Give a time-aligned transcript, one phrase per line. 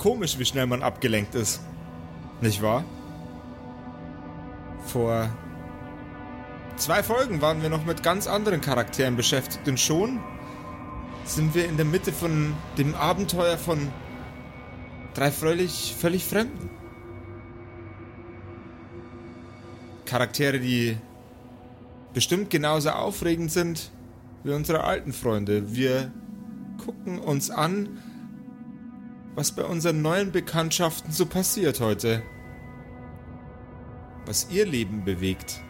[0.00, 1.60] komisch, wie schnell man abgelenkt ist.
[2.40, 2.84] Nicht wahr?
[4.86, 5.28] Vor
[6.76, 10.18] zwei Folgen waren wir noch mit ganz anderen Charakteren beschäftigt und schon
[11.24, 13.88] sind wir in der Mitte von dem Abenteuer von
[15.12, 16.70] drei völlig, völlig Fremden.
[20.06, 20.96] Charaktere, die
[22.14, 23.90] bestimmt genauso aufregend sind
[24.44, 25.76] wie unsere alten Freunde.
[25.76, 26.10] Wir
[26.82, 27.98] gucken uns an,
[29.34, 32.22] was bei unseren neuen Bekanntschaften so passiert heute.
[34.26, 35.60] Was ihr Leben bewegt.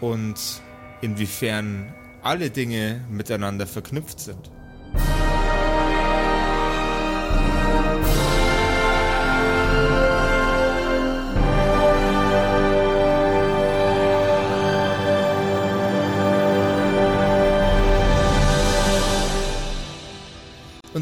[0.00, 0.62] Und
[1.00, 4.50] inwiefern alle Dinge miteinander verknüpft sind.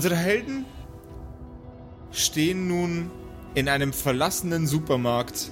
[0.06, 0.64] Unsere Helden
[2.12, 3.10] stehen nun
[3.56, 5.50] in einem verlassenen Supermarkt,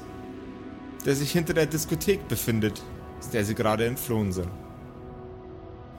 [1.04, 2.80] der sich hinter der Diskothek befindet,
[3.18, 4.46] aus der sie gerade entflohen sind.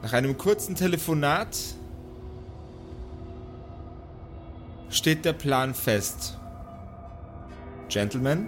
[0.04, 1.58] Nach einem kurzen Telefonat
[4.90, 6.40] steht der Plan fest.
[7.90, 8.48] Gentlemen,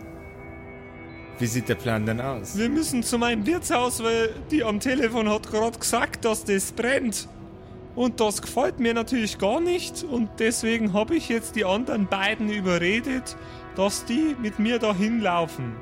[1.38, 2.58] wie sieht der Plan denn aus?
[2.58, 7.28] Wir müssen zu meinem Wirtshaus, weil die am Telefon hat gerade gesagt, dass das brennt.
[7.98, 12.48] Und das gefällt mir natürlich gar nicht und deswegen habe ich jetzt die anderen beiden
[12.48, 13.36] überredet,
[13.76, 15.76] dass die mit mir dahin laufen.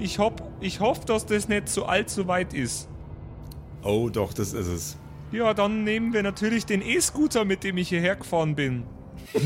[0.00, 2.88] Ich, hab, ich hoffe, dass das nicht so allzu weit ist.
[3.84, 4.96] Oh, doch, das ist es.
[5.30, 8.82] Ja, dann nehmen wir natürlich den E-Scooter, mit dem ich hierher gefahren bin.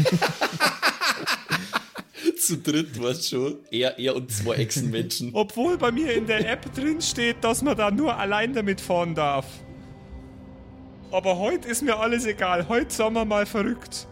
[2.39, 3.57] Zu dritt, weißt schon.
[3.71, 5.33] Er, er und zwei Echsenmenschen.
[5.35, 9.15] Obwohl bei mir in der App drin steht, dass man da nur allein damit fahren
[9.15, 9.45] darf.
[11.13, 12.69] Aber heute ist mir alles egal.
[12.69, 14.09] Heute sind wir mal verrückt.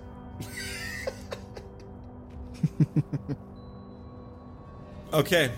[5.10, 5.48] okay.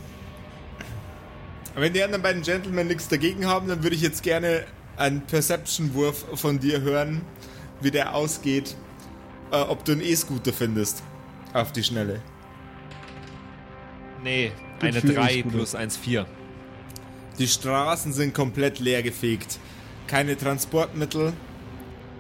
[1.75, 4.64] Wenn die anderen beiden Gentlemen nichts dagegen haben, dann würde ich jetzt gerne
[4.97, 7.23] einen Perception-Wurf von dir hören,
[7.81, 8.77] wie der ausgeht,
[9.51, 11.02] äh, ob du einen E-Scooter findest.
[11.55, 12.23] Auf die Schnelle.
[14.23, 16.25] Nee, eine 3 plus 1, 4.
[17.39, 19.58] Die Straßen sind komplett leergefegt
[20.12, 21.33] keine Transportmittel,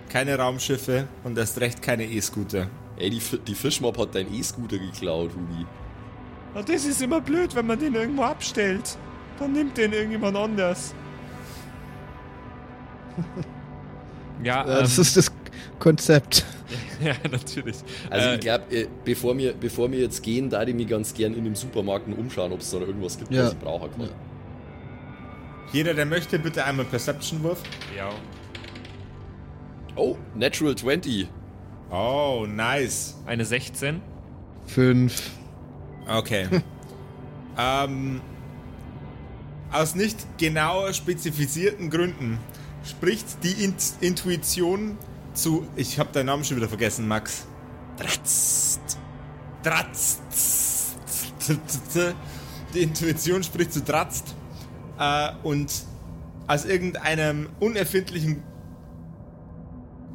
[0.08, 2.68] keine Raumschiffe und erst recht keine E-Scooter.
[2.96, 5.66] Ey, die, die Fischmob hat dein E-Scooter geklaut, Huni.
[6.54, 8.96] Ja, das ist immer blöd, wenn man den irgendwo abstellt.
[9.38, 10.94] Dann nimmt den irgendjemand anders.
[14.42, 15.30] ja, ähm, das ist das
[15.78, 16.46] Konzept.
[17.04, 17.76] ja, natürlich.
[18.08, 21.12] Also äh, ich glaube, äh, bevor, wir, bevor wir jetzt gehen, da ich mich ganz
[21.12, 23.44] gern in dem Supermarkt umschauen, ob es da noch irgendwas gibt, ja.
[23.44, 24.00] was ich brauchen kann.
[24.06, 24.31] Ja.
[25.72, 27.62] Jeder, der möchte, bitte einmal Perception-Wurf.
[27.96, 28.10] Ja.
[29.96, 31.28] Oh, Natural 20.
[31.90, 33.16] Oh, nice.
[33.24, 34.02] Eine 16.
[34.66, 35.30] 5.
[36.06, 36.48] Okay.
[37.58, 38.20] ähm,
[39.70, 42.38] aus nicht genau spezifizierten Gründen
[42.84, 44.98] spricht die Int Intuition
[45.32, 45.66] zu.
[45.76, 47.46] Ich habe deinen Namen schon wieder vergessen, Max.
[47.96, 48.98] Dratzt.
[49.62, 50.20] Dratzt.
[52.74, 54.34] Die Intuition spricht zu Dratzt
[54.98, 55.72] äh, und
[56.46, 58.42] aus irgendeinem unerfindlichen,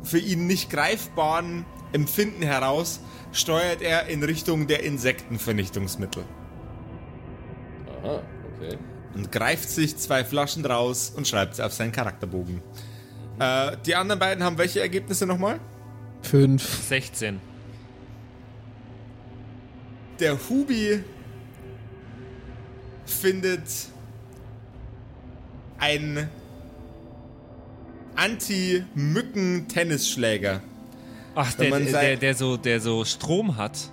[0.03, 2.99] für ihn nicht greifbaren Empfinden heraus
[3.31, 6.23] steuert er in Richtung der Insektenvernichtungsmittel.
[8.03, 8.21] Aha,
[8.55, 8.77] okay.
[9.16, 12.61] Und greift sich zwei Flaschen raus und schreibt sie auf seinen Charakterbogen.
[13.39, 15.59] Äh, die anderen beiden haben welche Ergebnisse nochmal?
[16.21, 16.87] Fünf.
[16.87, 17.39] 16.
[20.19, 21.03] Der Hubi
[23.05, 23.63] findet
[25.79, 26.29] ein
[28.15, 30.61] Anti-Mücken-Tennisschläger.
[31.35, 33.91] Ach, der, der, der, der, so, der so Strom hat.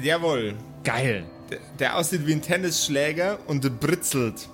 [0.00, 0.54] Jawohl.
[0.84, 1.24] Geil.
[1.50, 4.50] Der, der aussieht wie ein Tennisschläger und britzelt.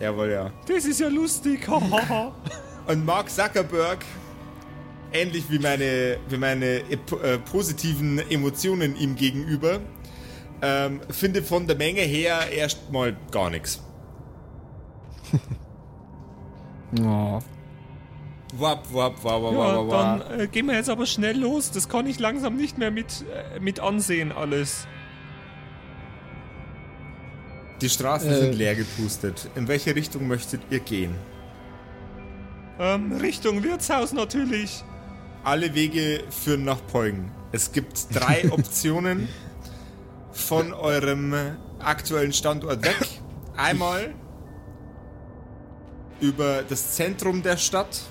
[0.00, 0.52] Jawohl, ja.
[0.68, 1.66] Das ist ja lustig.
[2.86, 4.04] und Mark Zuckerberg,
[5.12, 9.80] ähnlich wie meine, wie meine äh, positiven Emotionen ihm gegenüber,
[10.62, 13.80] ähm, findet von der Menge her erstmal gar nichts.
[17.00, 17.40] Oh.
[18.56, 20.28] Wap, wap, wap, wap, ja, wap, wap.
[20.28, 21.70] Dann äh, gehen wir jetzt aber schnell los.
[21.72, 24.86] Das kann ich langsam nicht mehr mit, äh, mit ansehen, alles.
[27.80, 28.36] Die Straßen äh.
[28.36, 29.50] sind leer gepustet.
[29.56, 31.14] In welche Richtung möchtet ihr gehen?
[32.78, 34.84] Ähm, Richtung Wirtshaus natürlich.
[35.42, 37.30] Alle Wege führen nach Peugen.
[37.52, 39.28] Es gibt drei Optionen
[40.32, 41.34] von eurem
[41.78, 42.96] aktuellen Standort weg.
[43.56, 44.14] Einmal
[46.20, 48.02] über das Zentrum der Stadt,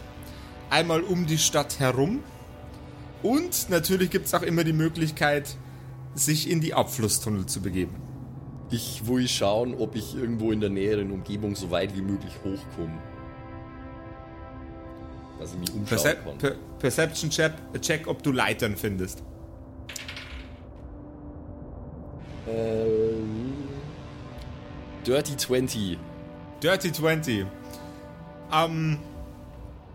[0.69, 2.23] einmal um die Stadt herum
[3.23, 5.55] und natürlich gibt es auch immer die Möglichkeit,
[6.13, 7.95] sich in die Abflusstunnel zu begeben.
[8.69, 12.97] Ich will schauen, ob ich irgendwo in der näheren Umgebung so weit wie möglich hochkomme.
[15.39, 16.37] Dass ich mich umschauen Percep kann.
[16.37, 19.23] per Perception check, check, ob du Leitern findest.
[22.47, 23.53] Ähm,
[25.05, 25.97] Dirty 20.
[26.61, 27.45] Dirty 20.
[28.53, 28.97] Ähm,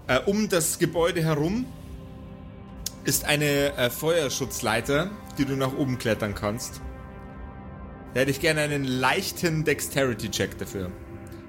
[0.06, 1.66] äh, um das Gebäude herum
[3.04, 6.80] ist eine äh, Feuerschutzleiter, die du nach oben klettern kannst.
[8.14, 10.90] Da hätte ich gerne einen leichten Dexterity-Check dafür.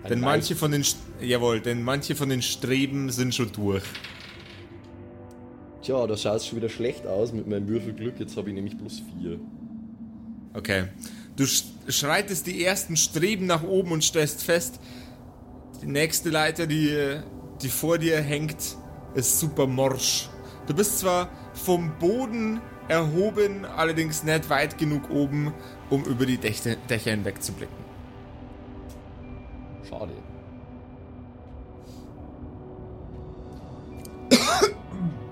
[0.03, 3.83] Ein denn manche von den St- jawohl, denn manche von den Streben sind schon durch.
[5.81, 8.19] Tja, da schaut es schon wieder schlecht aus mit meinem Würfelglück.
[8.19, 9.39] Jetzt habe ich nämlich plus 4.
[10.53, 10.85] Okay.
[11.35, 14.79] Du sch schreitest die ersten Streben nach oben und stellst fest,
[15.81, 17.19] die nächste Leiter, die,
[17.61, 18.77] die vor dir hängt,
[19.13, 20.29] ist super morsch.
[20.67, 25.53] Du bist zwar vom Boden erhoben, allerdings nicht weit genug oben,
[25.89, 27.73] um über die Dächer, Dächer hinweg zu blicken.
[29.87, 30.13] Schade.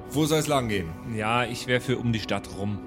[0.10, 0.90] Wo soll es lang gehen?
[1.16, 2.80] Ja, ich wäre für um die Stadt rum.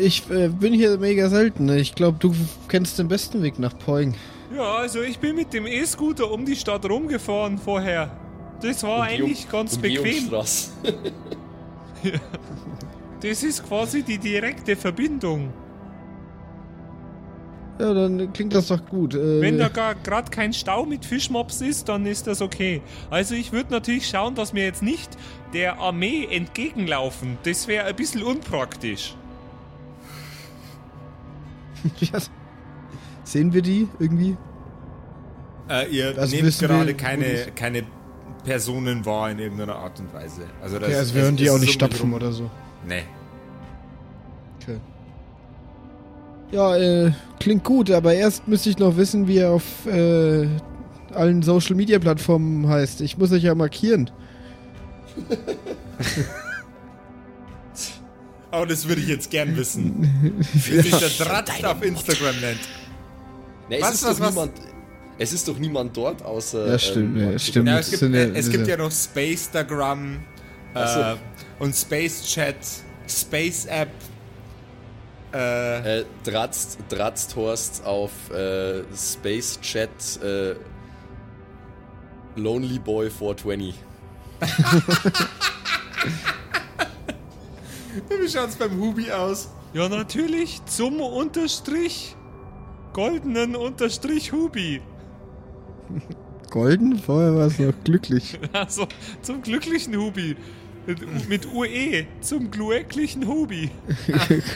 [0.00, 1.68] Ich äh, bin hier mega selten.
[1.70, 2.34] Ich glaube, du
[2.68, 4.14] kennst den besten Weg nach Poing.
[4.54, 8.10] Ja, also ich bin mit dem E-Scooter um die Stadt rumgefahren vorher.
[8.60, 9.98] Das war eigentlich ganz bequem.
[9.98, 10.70] Umgehungsstraße.
[13.22, 15.52] Das ist quasi die direkte Verbindung.
[17.78, 19.14] Ja, dann klingt das doch gut.
[19.14, 22.80] Äh, Wenn da gerade kein Stau mit Fischmops ist, dann ist das okay.
[23.10, 25.16] Also ich würde natürlich schauen, dass wir jetzt nicht
[25.52, 27.36] der Armee entgegenlaufen.
[27.42, 29.14] Das wäre ein bisschen unpraktisch.
[33.24, 34.36] Sehen wir die irgendwie?
[35.68, 37.82] Äh, ihr Also nehmt gerade keine, keine
[38.44, 40.42] Personen wahr in irgendeiner Art und Weise.
[40.62, 42.48] Also, das Ja, also es- wir hören die auch nicht so stapfen oder so.
[42.86, 43.02] Nee.
[44.62, 44.78] Okay.
[46.52, 50.46] Ja, äh, klingt gut, aber erst müsste ich noch wissen, wie er auf äh,
[51.12, 53.00] allen Social Media Plattformen heißt.
[53.00, 54.10] Ich muss euch ja markieren.
[58.52, 60.34] Oh, das würde ich jetzt gern wissen.
[60.52, 62.60] Wie sich der Dratz auf Instagram nennt.
[63.68, 64.30] Na, es, Was, ist was, doch was?
[64.34, 64.52] niemand,
[65.18, 66.68] es ist doch niemand dort außer.
[66.68, 67.68] Ja, stimmt, ja, Mark stimmt.
[67.68, 70.24] Ja, es gibt, ja äh, es gibt ja noch Spacestagram
[70.74, 71.00] Ach so.
[71.00, 71.16] äh,
[71.58, 72.56] und Space Chat,
[73.08, 73.88] Space App.
[75.34, 79.90] Äh, Äh, Dratzt, Dratzt Horst auf äh, Space Chat
[80.22, 80.54] äh,
[82.36, 83.74] Lonely Boy 420.
[88.08, 89.48] wie schaut's beim Hubi aus?
[89.72, 92.16] Ja, natürlich zum Unterstrich
[92.92, 94.80] goldenen Unterstrich Hubi.
[96.50, 96.98] Golden?
[96.98, 98.38] Vorher war es noch glücklich.
[98.52, 98.86] Also
[99.22, 100.36] zum glücklichen Hubi.
[100.86, 103.70] Mit, mit UE zum glücklichen Hubi.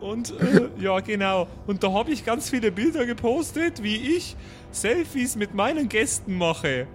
[0.00, 1.48] Und äh, ja, genau.
[1.66, 4.36] Und da habe ich ganz viele Bilder gepostet, wie ich
[4.70, 6.86] Selfies mit meinen Gästen mache.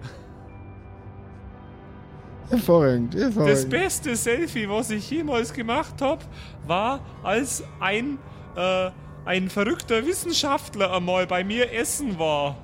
[2.50, 3.70] Hervorragend, Das hervorragend.
[3.70, 6.24] beste Selfie, was ich jemals gemacht habe,
[6.66, 8.18] war, als ein,
[8.56, 8.90] äh,
[9.24, 12.56] ein verrückter Wissenschaftler einmal bei mir essen war.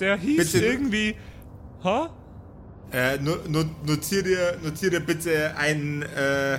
[0.00, 1.16] Der hieß Bitte- irgendwie.
[1.84, 2.10] Ha?
[2.92, 6.58] Äh, no, no, notier, dir, notier dir bitte einen, äh,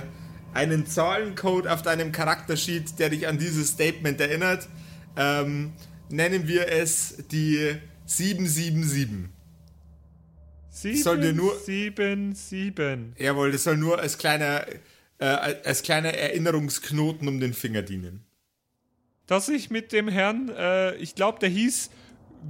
[0.54, 4.68] einen Zahlencode auf deinem Charaktersheet, der dich an dieses Statement erinnert.
[5.16, 5.72] Ähm,
[6.08, 7.76] nennen wir es die
[8.06, 9.28] 777.
[10.80, 13.12] Sieben, Soll dir nur- sieben, sieben.
[13.18, 14.64] Jawohl, das soll nur als kleiner,
[15.18, 18.24] äh, als kleiner Erinnerungsknoten um den Finger dienen.
[19.26, 21.90] Dass ich mit dem Herrn, äh, ich glaube, der hieß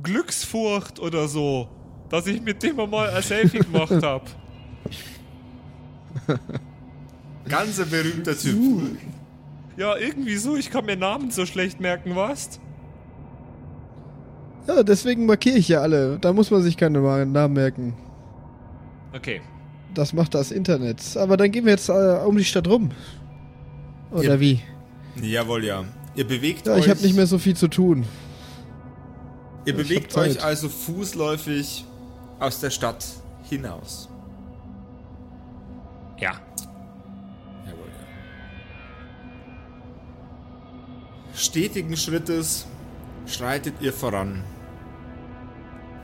[0.05, 1.69] Glücksfurcht oder so,
[2.09, 4.27] dass ich mit dem einmal ein Selfie gemacht habe.
[7.49, 8.57] Ganz ein berühmter Typ.
[9.77, 12.61] Ja, irgendwie so, ich kann mir Namen so schlecht merken, was?
[14.69, 16.19] Ja, deswegen markiere ich ja alle.
[16.21, 17.95] Da muss man sich keine Namen merken.
[19.13, 19.41] Okay.
[19.95, 21.17] Das macht das Internet.
[21.17, 21.93] Aber dann gehen wir jetzt äh,
[22.25, 22.91] um die Stadt rum.
[24.13, 24.41] Oder Ja.
[24.41, 24.61] wie?
[25.21, 25.85] Jawohl, ja.
[26.15, 26.85] Ihr bewegt Ja, euch.
[26.85, 28.05] ich habe nicht mehr so viel zu tun.
[29.65, 31.85] Ihr Ich bewegt euch also fußläufig
[32.39, 33.05] aus der Stadt
[33.49, 34.09] hinaus.
[36.19, 36.33] Ja.
[37.67, 38.07] Jawohl, ja.
[41.37, 42.67] Stetigen Schrittes
[43.27, 44.43] schreitet ihr voran.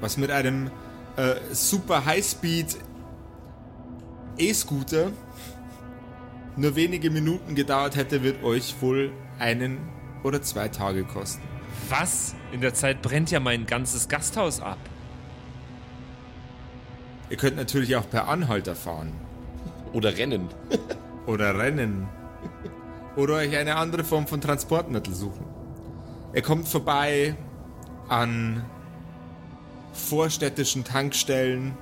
[0.00, 0.70] Was mit einem
[1.16, 2.76] äh, super Highspeed
[4.38, 5.10] E-Scooter
[6.56, 9.78] nur wenige Minuten gedauert hätte, wird euch wohl einen
[10.22, 11.42] oder zwei Tage kosten.
[11.90, 12.34] Was?
[12.50, 14.78] In der Zeit brennt ja mein ganzes Gasthaus ab.
[17.28, 19.12] Ihr könnt natürlich auch per Anhalter fahren.
[19.92, 20.48] Oder rennen.
[21.26, 22.08] Oder rennen.
[23.16, 25.44] Oder euch eine andere Form von Transportmittel suchen.
[26.32, 27.34] Ihr kommt vorbei
[28.08, 28.64] an
[29.92, 31.76] vorstädtischen Tankstellen.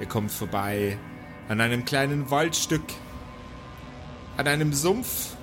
[0.00, 0.98] Ihr kommt vorbei
[1.48, 2.84] an einem kleinen Waldstück,
[4.36, 5.34] an einem Sumpf.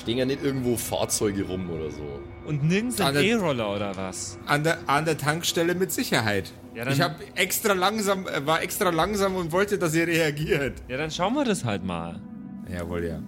[0.00, 2.20] Stehen ja nicht irgendwo Fahrzeuge rum oder so.
[2.46, 4.38] Und nirgends ein E-Roller oder was?
[4.46, 6.52] An der, an der Tankstelle mit Sicherheit.
[6.74, 10.82] Ja, ich hab extra langsam, äh, war extra langsam und wollte, dass ihr reagiert.
[10.88, 12.20] Ja, dann schauen wir das halt mal.
[12.68, 13.22] Jawohl, ja.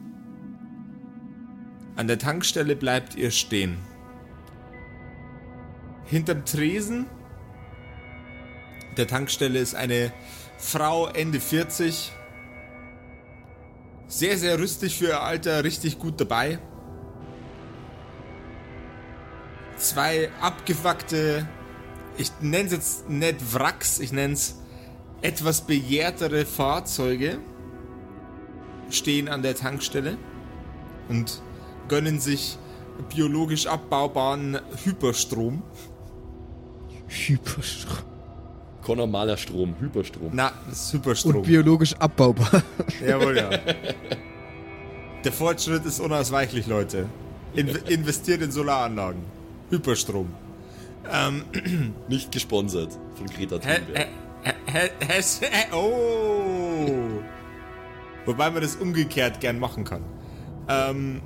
[1.97, 3.79] An der Tankstelle bleibt ihr stehen.
[6.07, 7.07] Hinterm Tresen
[8.97, 10.13] der Tankstelle ist eine
[10.57, 12.13] Frau Ende 40.
[14.07, 16.59] Sehr, sehr rüstig für ihr Alter, richtig gut dabei.
[19.77, 21.49] Zwei abgefuckte,
[22.17, 24.57] ich nenne es jetzt nicht Wracks, ich nenne es
[25.21, 27.39] etwas begehrtere Fahrzeuge
[28.91, 30.19] stehen an der Tankstelle
[31.09, 31.43] und
[31.89, 32.59] gönnen sich
[33.09, 35.63] biologisch abbaubaren Hyperstrom.
[37.09, 38.14] Hyperstrom.
[38.87, 40.31] Kein normaler Strom, Hyperstrom.
[40.33, 41.37] Na, das ist Hyperstrom.
[41.37, 42.63] Und biologisch abbaubar.
[43.07, 43.51] Jawohl, ja.
[45.25, 47.07] Der Fortschritt ist unausweichlich, Leute.
[47.55, 49.23] In investiert in Solaranlagen.
[49.71, 50.29] Hyperstrom.
[51.11, 51.45] Ähm,
[52.09, 54.09] Nicht gesponsert von Greta Thunberg.
[54.43, 57.23] Hä, hä, hä, oh!
[58.27, 60.03] Wobei man das umgekehrt gern machen kann.
[60.69, 61.21] Ähm,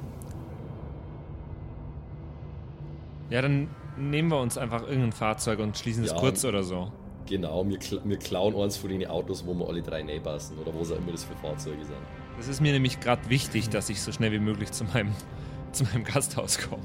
[3.31, 6.93] ja, dann nehmen wir uns einfach irgendein Fahrzeug und schließen es ja, kurz oder so.
[7.28, 10.73] Genau, wir, wir klauen eins von den Autos, wo wir alle drei näher passen oder
[10.73, 11.97] wo auch immer das für Fahrzeuge sind.
[12.37, 15.12] Das ist mir nämlich gerade wichtig, dass ich so schnell wie möglich zu meinem,
[15.73, 16.82] zu meinem Gasthaus komme.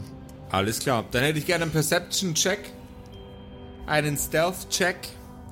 [0.49, 1.05] Alles klar.
[1.11, 2.59] Dann hätte ich gerne einen Perception-Check,
[3.85, 4.97] einen Stealth-Check.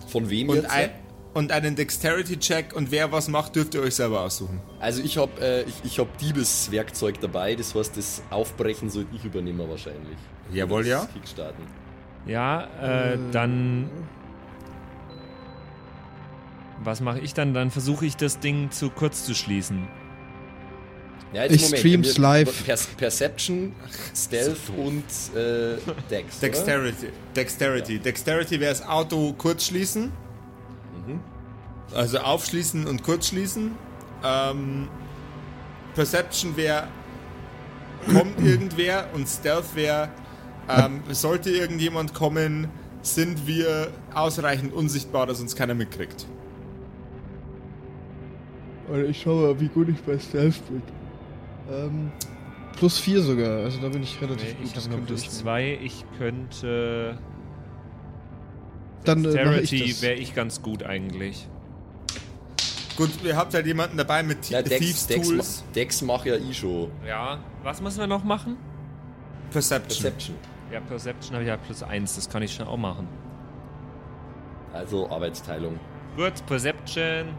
[0.08, 0.72] Von wem und jetzt?
[0.72, 0.90] Ein,
[1.34, 4.60] und einen Dexterity-Check und wer was macht, dürft ihr euch selber aussuchen.
[4.80, 9.24] Also ich habe äh, ich, ich hab Diebeswerkzeug dabei, das heißt, das Aufbrechen sollte ich
[9.24, 10.18] übernehmen wahrscheinlich.
[10.52, 11.08] Jawohl, ja.
[11.14, 11.64] Kickstarten.
[12.26, 13.90] Ja, äh, dann...
[16.84, 17.54] Was mache ich dann?
[17.54, 19.88] Dann versuche ich das Ding zu kurz zu schließen.
[21.34, 22.66] Ja, ich Moment, streams live.
[22.66, 23.74] Per Perception,
[24.16, 25.04] Stealth und
[25.38, 25.78] äh,
[26.10, 26.40] Dex.
[26.40, 27.06] Dexterity.
[27.08, 27.16] Oder?
[27.36, 27.96] Dexterity.
[27.96, 28.00] Ja.
[28.02, 30.12] Dexterity wäre das Auto kurz schließen.
[31.08, 31.20] Mhm.
[31.94, 33.72] Also aufschließen und kurz schließen.
[34.24, 34.90] Ähm,
[35.96, 36.88] Perception wäre,
[38.12, 40.10] kommt irgendwer und Stealth wäre,
[40.68, 42.68] ähm, sollte irgendjemand kommen,
[43.04, 46.26] sind wir ausreichend unsichtbar, dass uns keiner mitkriegt.
[49.10, 50.82] Ich schau mal, wie gut ich bei Stealth bin.
[51.72, 52.12] Ähm,
[52.78, 54.66] plus 4 sogar, also da bin ich relativ nee, gut.
[54.66, 57.18] Ich habe nur plus 2, ich könnte...
[59.04, 61.48] Dann äh, wäre ich ganz gut eigentlich.
[62.98, 65.64] Gut, ihr habt halt jemanden dabei mit ja, Dex, Thieves Dex, Tools.
[65.74, 66.92] Dex mach ja ich schon.
[67.08, 68.58] Ja, was müssen wir noch machen?
[69.50, 70.04] Perception.
[70.04, 70.36] Perception.
[70.72, 73.08] Ja, Perception habe ich ja plus 1, das kann ich schon auch machen.
[74.74, 75.80] Also Arbeitsteilung.
[76.16, 77.30] Gut, Perception.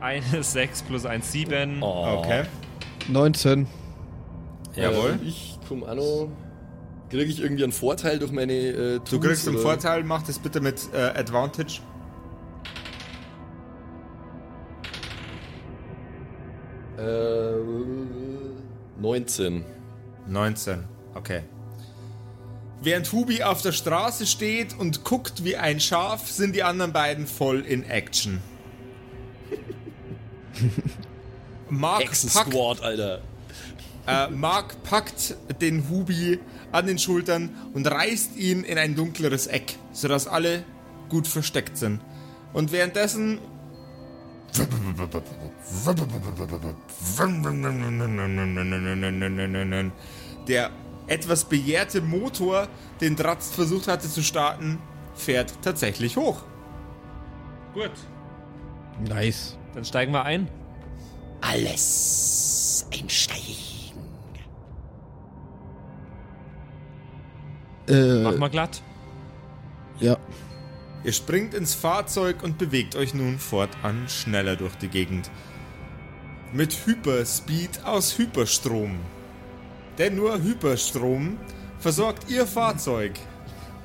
[0.00, 1.82] Eine 6 plus 1, 7.
[1.82, 2.18] Oh.
[2.18, 2.44] Okay.
[3.08, 3.66] 19.
[4.76, 5.18] Jawohl.
[5.22, 6.28] Äh, ich komme auch noch.
[7.10, 10.38] Kriege ich irgendwie einen Vorteil durch meine äh, Tools, Du kriegst einen Vorteil, mach das
[10.38, 11.80] bitte mit äh, Advantage.
[16.98, 17.52] Äh,
[19.00, 19.64] 19.
[20.26, 21.42] 19, okay.
[22.82, 27.26] Während Hubi auf der Straße steht und guckt wie ein Schaf, sind die anderen beiden
[27.26, 28.40] voll in Action.
[31.70, 33.20] Mark Squad, Alter.
[34.06, 36.38] Äh, Mark packt den Hubi
[36.72, 40.64] an den Schultern und reißt ihn in ein dunkleres Eck, sodass alle
[41.10, 42.00] gut versteckt sind.
[42.52, 43.38] Und währenddessen
[50.48, 50.70] der
[51.06, 52.68] etwas begehrte Motor,
[53.00, 54.78] den Dratz versucht hatte zu starten,
[55.14, 56.42] fährt tatsächlich hoch.
[57.74, 57.92] Gut.
[59.06, 59.57] Nice.
[59.74, 60.48] Dann steigen wir ein.
[61.40, 63.68] Alles einsteigen.
[67.88, 68.82] Äh, Mach mal glatt.
[69.98, 70.18] Ja.
[71.04, 75.30] Ihr springt ins Fahrzeug und bewegt euch nun fortan schneller durch die Gegend.
[76.52, 78.98] Mit Hyperspeed aus Hyperstrom.
[79.96, 81.38] Denn nur Hyperstrom
[81.78, 83.12] versorgt ihr Fahrzeug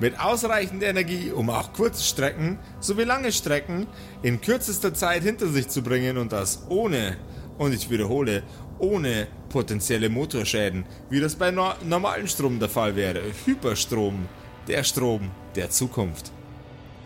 [0.00, 3.86] mit ausreichend Energie, um auch kurze Strecken sowie lange Strecken
[4.22, 7.16] in kürzester Zeit hinter sich zu bringen und das ohne,
[7.58, 8.42] und ich wiederhole,
[8.78, 13.22] ohne potenzielle Motorschäden, wie das bei no normalen Strom der Fall wäre.
[13.44, 14.28] Hyperstrom
[14.66, 16.32] der Strom der Zukunft.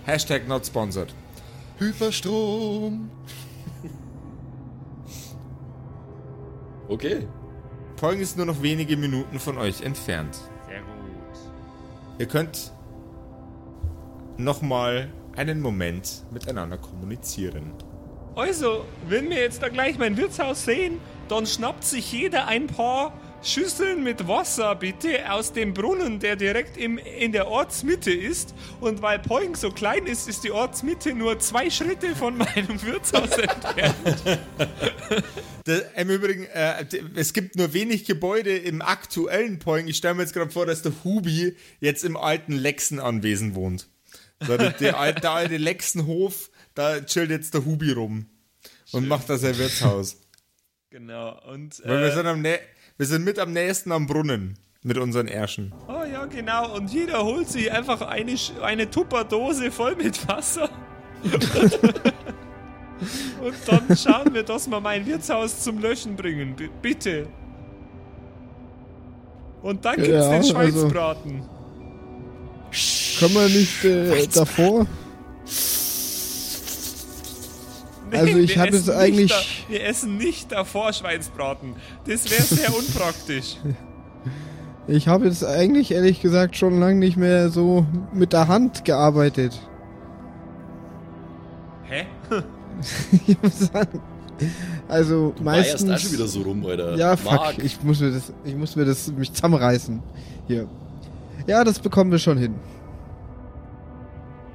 [0.04, 1.14] Hashtag not sponsored.
[1.78, 3.11] Hyperstrom.
[6.88, 7.28] okay.
[7.97, 10.37] Poing ist nur noch wenige Minuten von euch entfernt.
[10.66, 10.88] Sehr gut.
[12.18, 12.73] Ihr könnt
[14.38, 17.73] nochmal einen Moment miteinander kommunizieren.
[18.35, 23.12] Also, wenn wir jetzt da gleich mein Wirtshaus sehen, dann schnappt sich jeder ein paar
[23.42, 28.54] Schüsseln mit Wasser bitte aus dem Brunnen, der direkt im, in der Ortsmitte ist.
[28.80, 33.30] Und weil Poing so klein ist, ist die Ortsmitte nur zwei Schritte von meinem Wirtshaus
[33.38, 34.38] entfernt.
[35.97, 39.87] Im Übrigen, äh, es gibt nur wenig Gebäude im aktuellen Poing.
[39.87, 43.87] Ich stelle mir jetzt gerade vor, dass der Hubi jetzt im alten Lexen-Anwesen wohnt.
[44.47, 48.26] So, der, der, alte, der alte Lexenhof, da chillt jetzt der Hubi rum
[48.92, 50.16] und macht da sein Wirtshaus.
[50.90, 51.83] Genau, und.
[51.85, 52.59] Weil wir Äh, sind, am nä
[52.97, 55.73] wir sind mit am nächsten am Brunnen mit unseren Ärschen.
[55.88, 60.68] oh ja, genau, und jeder holt sich einfach eine, eine Tupperdose voll mit Wasser.
[63.42, 66.54] und dann schauen wir, dass wir mein Wirtshaus zum Löschen bringen.
[66.57, 67.26] B bitte.
[69.62, 71.42] Und dann gibt's Ja, den also- Schweinsbraten.
[73.19, 74.87] Können wir nicht äh, davor?
[78.11, 79.31] Also ich jetzt essen eigentlich-
[79.69, 81.75] da, wir essen nicht davor Schweinsbraten.
[82.07, 83.57] Das wäre sehr unpraktisch.
[84.91, 87.85] Ich habe jetzt eigentlich ehrlich gesagt schon lange nicht mehr so
[88.15, 89.61] mit der Hand gearbeitet.
[91.85, 92.07] Hä?
[93.27, 94.01] Ich muss sagen.
[94.89, 96.97] Also Du meistens auch schon wieder so rum, Alter.
[96.97, 97.33] ja, fuck.
[97.33, 100.01] Marc, Ich muss mir das, ich muss mir das mich zusammenreißen.
[100.47, 100.67] Hier.
[101.47, 102.54] Ja, das bekommen wir schon hin.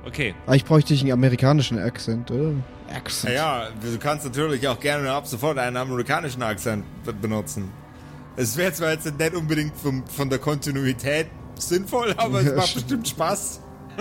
[0.06, 0.36] Okay.
[0.46, 2.52] Aber ich bräuchte einen amerikanischen Akzent, oder?
[2.94, 3.34] Accent.
[3.34, 7.72] Ja, du kannst natürlich auch gerne ab sofort einen amerikanischen Akzent be- benutzen.
[8.36, 12.68] Es wäre zwar jetzt nicht unbedingt vom, von der Kontinuität sinnvoll, aber es Ja, macht
[12.68, 12.86] stimmt.
[12.88, 13.60] bestimmt Spaß.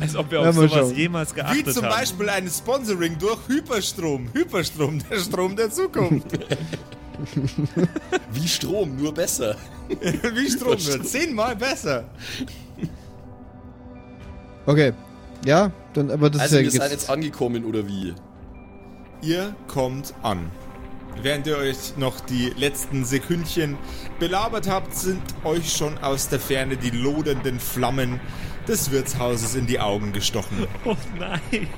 [0.00, 0.94] Als ob wir Ja, auf mal sowas schauen.
[0.96, 1.90] jemals Wie geachtet zum haben.
[1.98, 4.28] Beispiel ein Sponsoring durch Hyperstrom.
[4.34, 6.26] Hyperstrom, der Strom der Zukunft.
[8.32, 9.56] wie Strom, nur besser.
[10.34, 11.06] Wie Strom wird.
[11.06, 12.04] Zehnmal besser.
[14.64, 14.92] Okay.
[15.44, 18.14] Ja, dann, aber das Also, wir ist ja sind jetzt angekommen, oder wie?
[19.20, 20.50] Ihr kommt an.
[21.20, 23.76] Während ihr euch noch die letzten Sekündchen
[24.18, 28.20] belabert habt, sind euch schon aus der Ferne die lodernden Flammen
[28.66, 30.66] des Wirtshauses in die Augen gestochen.
[30.84, 31.68] Oh nein.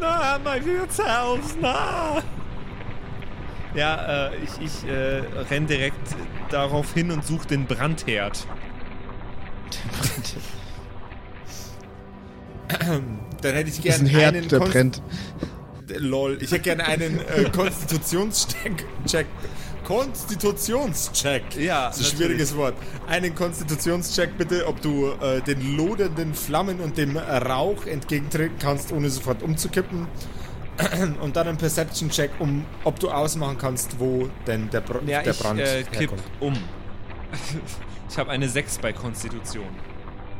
[0.00, 2.22] Na, mein Wirtshaus, na.
[3.78, 6.00] Ja, äh, ich, ich äh, renn direkt
[6.50, 8.44] darauf hin und suche den Brandherd.
[13.40, 15.02] Dann hätte ich gerne Herd, einen der Kon- brennt.
[15.96, 16.38] Lol.
[16.40, 18.84] Ich hätte gerne einen äh, Konstitutionscheck.
[19.06, 19.26] Check.
[19.84, 21.44] Konstitutionscheck.
[21.56, 22.74] Ja, Das ist ein schwieriges Wort.
[23.06, 29.08] Einen Konstitutionscheck bitte, ob du äh, den lodernden Flammen und dem Rauch entgegentreten kannst, ohne
[29.08, 30.08] sofort umzukippen.
[31.20, 35.32] Und dann einen Perception-Check, um, ob du ausmachen kannst, wo denn der, Br Ja, der
[35.32, 36.22] ich Brand äh, kipp herkommt.
[36.40, 36.54] um.
[38.10, 39.68] Ich habe eine 6 bei Konstitution.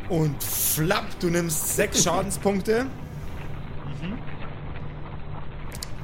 [0.08, 2.86] Und flapp, du nimmst sechs Schadenspunkte.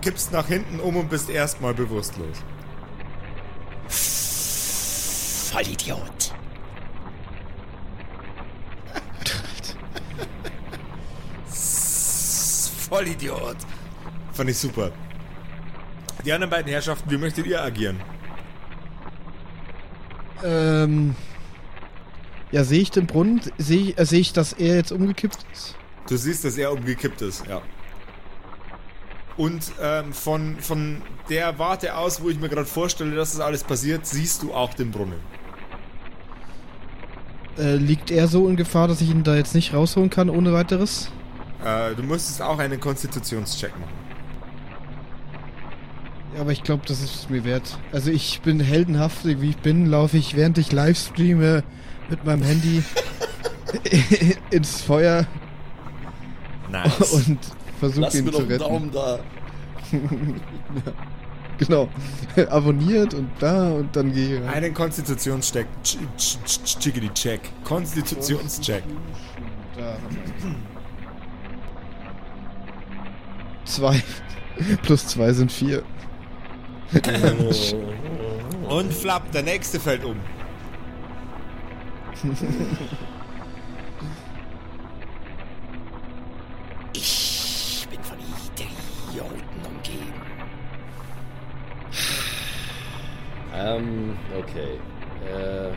[0.02, 2.36] Kippst nach hinten um und bist erstmal bewusstlos.
[5.50, 6.34] Vollidiot.
[12.90, 13.56] Vollidiot.
[14.34, 14.90] Fand ich super.
[16.24, 18.00] Die anderen beiden Herrschaften, wie möchtet ihr agieren?
[20.42, 21.14] Ähm.
[22.50, 23.40] Ja, sehe ich den Brunnen?
[23.58, 25.76] Sehe ich, äh, sehe ich, dass er jetzt umgekippt ist?
[26.08, 27.62] Du siehst, dass er umgekippt ist, ja.
[29.36, 33.64] Und ähm, von, von der Warte aus, wo ich mir gerade vorstelle, dass das alles
[33.64, 35.18] passiert, siehst du auch den Brunnen.
[37.58, 40.52] Äh, liegt er so in Gefahr, dass ich ihn da jetzt nicht rausholen kann ohne
[40.52, 41.10] weiteres?
[41.64, 43.92] Äh, du müsstest auch einen Konstitutionscheck machen.
[46.34, 47.78] Ja, aber ich glaube, das ist es mir wert.
[47.92, 51.62] Also ich bin heldenhaft, wie ich bin, laufe ich, während ich live streame,
[52.10, 52.82] mit meinem Handy
[54.50, 55.26] ins Feuer
[56.70, 57.12] Nice.
[57.12, 57.38] und
[57.78, 58.58] versuche ihn mir zu retten.
[58.58, 59.18] Daumen da.
[61.56, 61.88] Genau.
[62.50, 64.48] Abonniert und da und dann gehe ich rein.
[64.54, 65.68] einen Konstitutionscheck.
[65.84, 67.40] Ch- ch- ch- Chickity check.
[67.62, 68.82] Konstitutionscheck.
[69.76, 70.54] Da haben wir.
[73.66, 74.02] Zwei.
[74.82, 75.84] Plus zwei sind vier.
[78.68, 80.16] Und flapp, der nächste fällt um.
[86.96, 90.12] Ich bin von Idioten umgeben.
[93.57, 94.80] Ähm, okay.
[95.24, 95.70] Äh.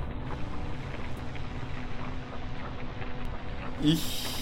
[3.83, 4.36] Ich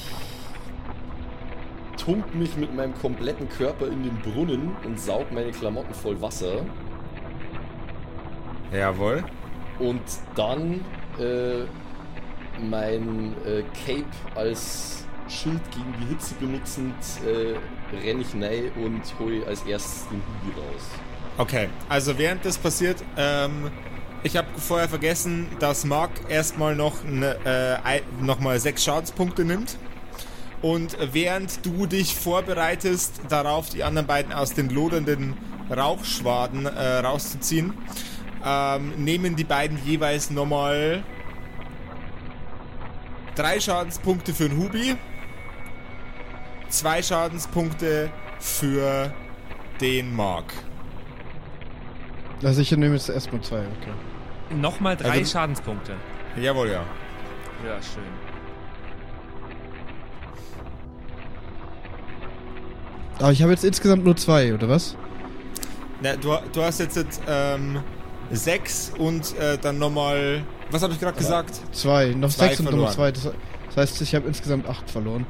[2.05, 6.65] tunk mich mit meinem kompletten Körper in den Brunnen und saug meine Klamotten voll Wasser.
[8.71, 9.23] Jawohl.
[9.79, 10.01] Und
[10.35, 10.85] dann
[11.19, 11.65] äh,
[12.61, 17.55] mein äh, Cape als Schild gegen die Hitze benutzend äh,
[17.95, 20.83] renne ich rein und hole als erstes den Hubi raus.
[21.37, 23.71] Okay, also während das passiert, ähm,
[24.23, 29.77] ich habe vorher vergessen, dass Mark erstmal noch, ne, äh, noch mal sechs Schadenspunkte nimmt.
[30.65, 35.35] Und während du dich vorbereitest, darauf die anderen beiden aus den lodernden
[35.69, 37.75] Rauchschwaden äh, rauszuziehen,
[38.43, 41.03] ähm, nehmen die beiden jeweils nochmal
[43.35, 44.95] drei Schadenspunkte für den Hubi,
[46.69, 49.13] zwei Schadenspunkte für
[49.79, 50.51] den Mark.
[52.43, 54.55] Also ich nehme jetzt erstmal zwei, okay.
[54.55, 55.93] Nochmal drei Also- Schadenspunkte.
[56.41, 56.83] Jawohl, ja.
[57.63, 58.24] Ja, schön.
[63.19, 64.95] Aber ich habe jetzt insgesamt nur zwei, oder was?
[66.01, 67.79] Na, du, du hast jetzt ähm,
[68.31, 70.43] sechs und äh, dann nochmal.
[70.71, 71.61] Was habe ich gerade gesagt?
[71.71, 73.13] Zwei, noch Zwei sechs und nochmal verloren.
[73.15, 73.29] zwei.
[73.29, 73.33] Das,
[73.67, 75.25] das heißt, ich habe insgesamt acht verloren.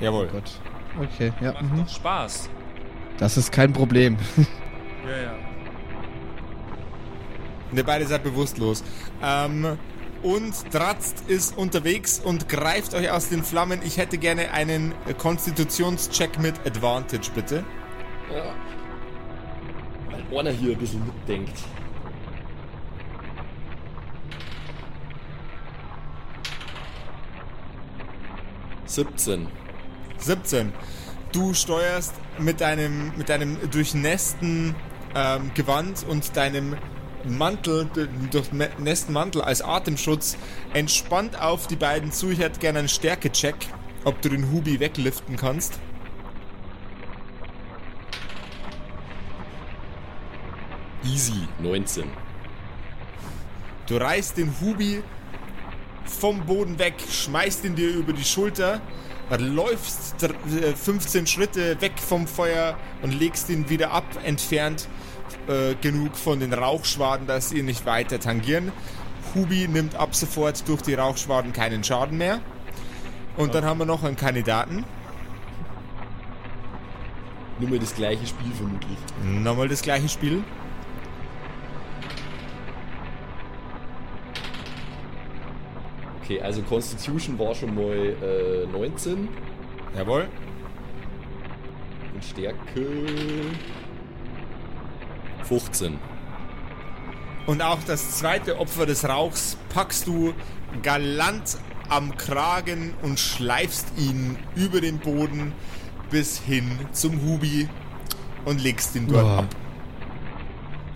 [0.00, 0.28] Jawohl.
[0.30, 0.50] Oh Gott.
[1.12, 1.52] Okay, ja.
[1.52, 1.78] Macht Mhm.
[1.84, 2.48] doch Spaß.
[3.18, 4.16] Das ist kein Problem.
[4.36, 5.32] Ja, ja.
[7.72, 8.82] Ne, beide seid bewusstlos.
[9.22, 9.76] Ähm,
[10.26, 13.80] und Dratzt ist unterwegs und greift euch aus den Flammen.
[13.84, 17.64] Ich hätte gerne einen Konstitutionscheck mit Advantage, bitte.
[18.34, 18.52] Ja.
[20.10, 21.56] Weil einer hier ein bisschen mitdenkt.
[28.86, 29.46] Siebzehn.
[30.18, 30.72] 17.
[31.30, 34.74] Du steuerst mit deinem, mit deinem durchnässten
[35.14, 36.76] ähm, Gewand und deinem
[37.30, 37.88] Mantel,
[38.30, 40.36] durchnässten Mantel als Atemschutz
[40.74, 42.30] entspannt auf die beiden zu.
[42.30, 43.56] Ich hätte gerne einen Stärke-Check,
[44.04, 45.78] ob du den Hubi wegliften kannst.
[51.04, 51.46] Easy.
[51.60, 52.04] 19.
[53.86, 55.02] Du reißt den Hubi
[56.04, 58.80] vom Boden weg, schmeißt ihn dir über die Schulter,
[59.38, 64.88] läufst dr- äh, 15 Schritte weg vom Feuer und legst ihn wieder ab, entfernt
[65.48, 68.72] äh, genug von den Rauchschwaden, dass sie ihn nicht weiter tangieren.
[69.34, 72.40] Hubi nimmt ab sofort durch die Rauchschwaden keinen Schaden mehr.
[73.36, 74.84] Und dann haben wir noch einen Kandidaten.
[77.58, 78.98] Nur mal das gleiche Spiel vermutlich.
[79.24, 80.42] Nochmal das gleiche Spiel.
[86.22, 89.28] Okay, also Constitution war schon mal äh, 19
[89.96, 90.28] Jawohl.
[92.14, 92.86] und Stärke
[95.46, 95.98] 15.
[97.46, 100.34] Und auch das zweite Opfer des Rauchs packst du
[100.82, 105.52] galant am Kragen und schleifst ihn über den Boden
[106.10, 107.68] bis hin zum Hubi
[108.44, 109.38] und legst ihn dort Boah.
[109.38, 109.56] ab.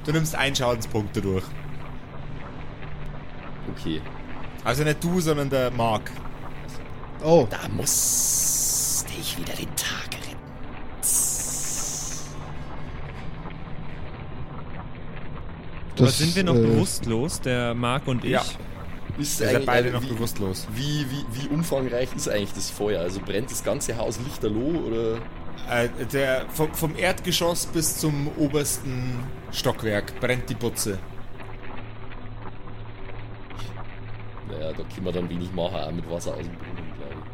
[0.04, 1.44] Du nimmst einen Schadenspunkt dadurch.
[3.76, 4.00] Okay.
[4.64, 6.10] Also nicht du, sondern der Mark.
[7.22, 9.99] Oh, Da musste ich wieder den Tag
[16.00, 18.30] das Aber sind wir noch äh, bewusstlos, der Marc und ich?
[18.32, 18.42] Ja.
[19.18, 20.66] Ist seid eigentlich- beide noch wie, bewusstlos.
[20.74, 23.00] Wie, wie, wie umfangreich ist eigentlich das Feuer?
[23.00, 25.18] Also brennt das ganze Haus lichterloh oder?
[25.70, 29.20] Äh, der, vom, vom Erdgeschoss bis zum obersten
[29.52, 30.98] Stockwerk brennt die Putze.
[34.50, 37.30] Naja, da können wir dann wenig machen, auch mit Wasser aus dem Brunnen, glaube ich.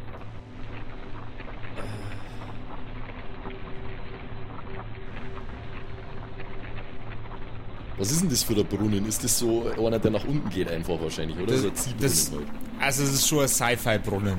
[7.99, 9.07] Was ist denn das für der Brunnen?
[9.07, 11.53] Ist das so einer, der nach unten geht einfach wahrscheinlich, oder?
[11.53, 12.43] Das- so das- halt.
[12.81, 14.37] Also es ist schon ein Sci-Fi-Brunnen.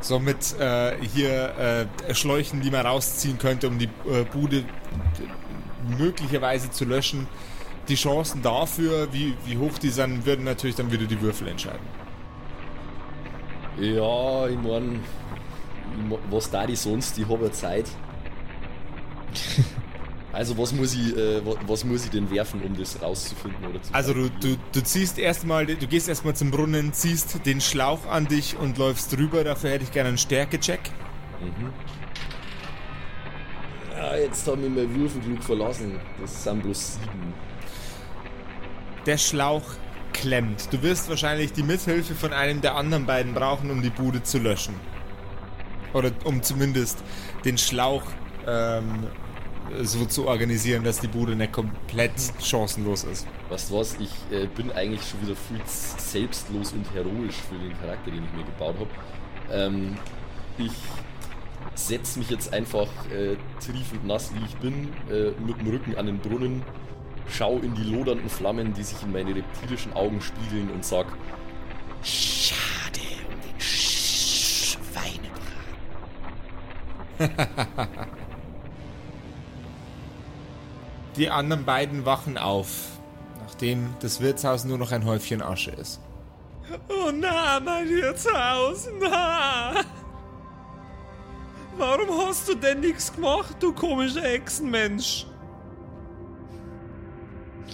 [0.00, 4.64] So mit äh, hier äh, Schläuchen, die man rausziehen könnte, um die äh, Bude
[5.98, 7.26] möglicherweise zu löschen.
[7.88, 11.80] Die Chancen dafür, wie, wie hoch die sind, würden natürlich dann wieder die Würfel entscheiden.
[13.80, 15.00] Ja, ich mein,
[15.96, 17.18] ich mein, was da die sonst?
[17.18, 17.86] Ich habe ja Zeit.
[20.38, 23.92] Also was muss ich, äh, was, muss ich denn werfen, um das rauszufinden oder zu
[23.92, 28.28] Also du, du, du ziehst erstmal, du gehst erstmal zum Brunnen, ziehst den Schlauch an
[28.28, 29.42] dich und läufst drüber.
[29.42, 30.78] Dafür hätte ich gerne einen Stärke-Check.
[33.96, 35.98] Ja, jetzt haben wir mein Würfelglück verlassen.
[36.20, 37.34] Das sind bloß sieben.
[39.06, 39.64] Der Schlauch
[40.12, 40.72] klemmt.
[40.72, 44.38] Du wirst wahrscheinlich die Mithilfe von einem der anderen beiden brauchen, um die Bude zu
[44.38, 44.76] löschen.
[45.94, 47.02] Oder um zumindest
[47.44, 48.04] den Schlauch
[48.46, 49.08] ähm,
[49.82, 53.26] so zu organisieren, dass die Bude nicht komplett chancenlos ist.
[53.48, 58.10] Du was, ich äh, bin eigentlich schon wieder viel selbstlos und heroisch für den Charakter,
[58.10, 58.90] den ich mir gebaut habe.
[59.52, 59.96] Ähm,
[60.58, 60.72] ich
[61.74, 66.06] setze mich jetzt einfach äh, triefend nass, wie ich bin, äh, mit dem Rücken an
[66.06, 66.62] den Brunnen,
[67.28, 71.06] schau in die lodernden Flammen, die sich in meine reptilischen Augen spiegeln und sag,
[72.02, 73.60] Schade um den
[77.18, 78.18] Schweinebraten.
[81.18, 82.68] Die anderen beiden wachen auf,
[83.44, 85.98] nachdem das Wirtshaus nur noch ein Häufchen Asche ist.
[86.88, 89.84] Oh na, mein Wirtshaus, na!
[91.76, 95.26] Warum hast du denn nichts gemacht, du komischer Echsenmensch?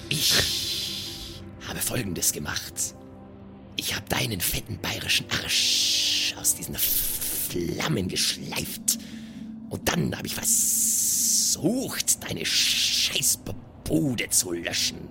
[0.08, 2.94] Ich habe folgendes gemacht.
[3.76, 8.98] Ich habe deinen fetten bayerischen Arsch aus diesen Flammen geschleift.
[9.68, 10.34] Und dann habe ich
[11.54, 15.08] versucht, deine Scheißbude zu löschen.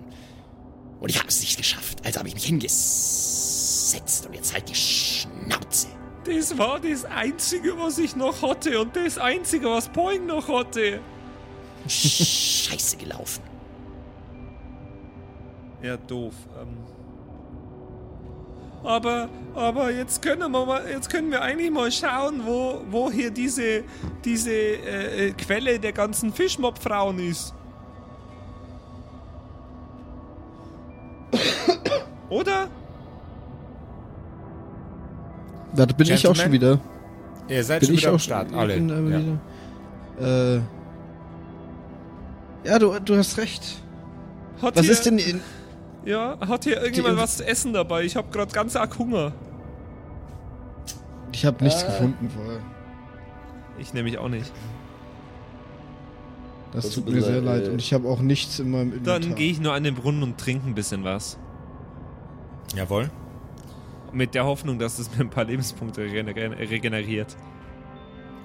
[1.00, 2.04] Und ich habe es nicht geschafft.
[2.04, 5.88] Also habe ich mich hingesetzt und jetzt halt die Schnauze.
[6.24, 11.00] Das war das Einzige, was ich noch hatte und das Einzige, was Poing noch hatte.
[11.86, 13.42] Scheiße gelaufen.
[15.82, 16.34] Ja, doof.
[16.58, 16.78] Ähm.
[18.84, 23.30] Aber, aber jetzt können wir mal, jetzt können wir eigentlich mal schauen, wo, wo hier
[23.30, 23.82] diese,
[24.24, 27.54] diese äh, äh, Quelle der ganzen Fischmob-Frauen ist.
[32.28, 32.68] Oder?
[35.74, 36.78] Da bin ich auch schon wieder.
[37.48, 38.76] Ihr seid Bin schon ich wieder am auch Start, ich alle.
[38.76, 39.06] Ja.
[40.18, 40.56] wieder.
[40.56, 40.60] Äh.
[42.68, 43.82] Ja, du, du hast recht.
[44.62, 45.40] Hat Was ist denn in.
[46.04, 48.04] Ja, hat hier irgendjemand was zu essen dabei?
[48.04, 49.32] Ich habe gerade ganz arg Hunger.
[51.32, 51.86] Ich habe nichts Äh.
[51.86, 52.60] gefunden vorher.
[53.78, 54.52] Ich nämlich auch nicht.
[56.72, 57.66] Das Das tut mir sehr leid.
[57.66, 59.20] äh, Und ich habe auch nichts in meinem Inventar.
[59.20, 61.38] Dann gehe ich nur an den Brunnen und trinke ein bisschen was.
[62.76, 63.10] Jawohl.
[64.12, 67.36] Mit der Hoffnung, dass es mir ein paar Lebenspunkte regener- regeneriert.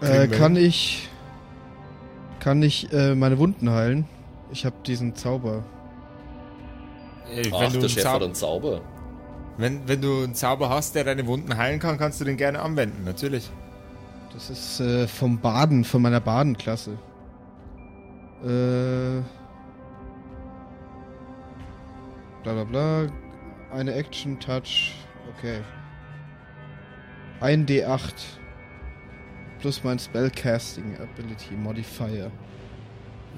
[0.02, 1.10] Äh, kann ich.
[2.40, 4.06] Kann ich äh, meine Wunden heilen?
[4.52, 5.64] Ich habe diesen Zauber.
[7.32, 8.82] Äh, ach, Wenn du, der einen Chef hat Zauber, einen Zauber.
[9.58, 12.62] wenn, wenn du einen Zauber hast, der deine Wunden heilen kann, kannst du den gerne
[12.62, 13.50] anwenden, natürlich.
[14.34, 16.92] Das ist äh, vom Baden, von meiner Badenklasse.
[18.44, 19.22] Äh.
[22.44, 23.08] Bla bla bla.
[23.72, 24.96] Eine Action Touch.
[25.38, 25.60] Okay.
[27.42, 28.14] Ein D8.
[29.60, 32.32] Plus mein Spellcasting Ability Modifier.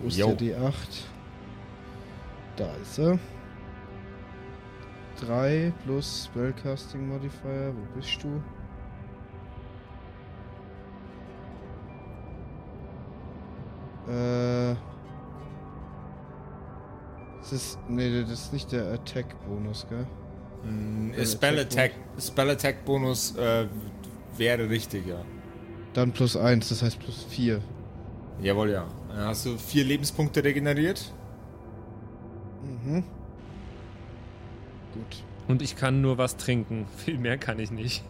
[0.01, 0.33] Wo ist Jo.
[0.33, 0.73] der D8?
[2.57, 3.17] Da ist er.
[5.21, 7.73] 3 plus Spellcasting Modifier.
[7.75, 8.41] Wo bist du?
[14.11, 14.75] Äh.
[17.39, 17.79] Das ist.
[17.87, 20.05] Nee, das ist nicht der Attack-Bonus, gell?
[20.63, 23.67] Mm, Spell Attack Spell Attack Bonus äh,
[24.37, 25.23] wäre richtig, ja.
[25.93, 27.61] Dann plus 1, das heißt plus 4.
[28.41, 28.87] Jawohl, ja.
[29.09, 31.13] Dann hast du vier Lebenspunkte regeneriert.
[32.63, 33.03] Mhm.
[34.93, 35.23] Gut.
[35.47, 36.87] Und ich kann nur was trinken.
[36.97, 38.03] Viel mehr kann ich nicht.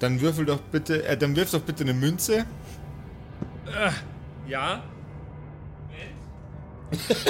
[0.00, 2.44] Dann würfel doch bitte, äh, dann wirf doch bitte eine Münze.
[4.46, 4.82] Ja?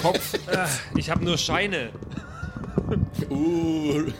[0.00, 0.38] Kopf.
[0.96, 1.90] Ich habe nur Scheine.
[3.30, 4.10] Uh,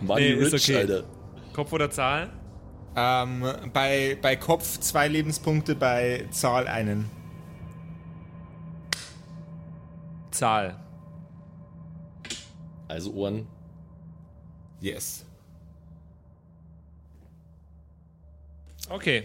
[0.00, 0.76] Money Nee, ist Rich, okay.
[0.78, 1.04] Alter.
[1.52, 2.30] Kopf oder Zahl?
[2.96, 7.08] ähm, bei, bei Kopf zwei Lebenspunkte, bei Zahl einen.
[10.30, 10.76] Zahl.
[12.88, 13.46] Also Ohren.
[14.80, 15.24] Yes.
[18.88, 19.24] Okay.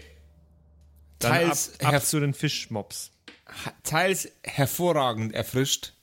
[1.18, 3.10] Dann Teils ab, ab zu den Fischmobs.
[3.64, 5.94] Ha- Teils hervorragend erfrischt,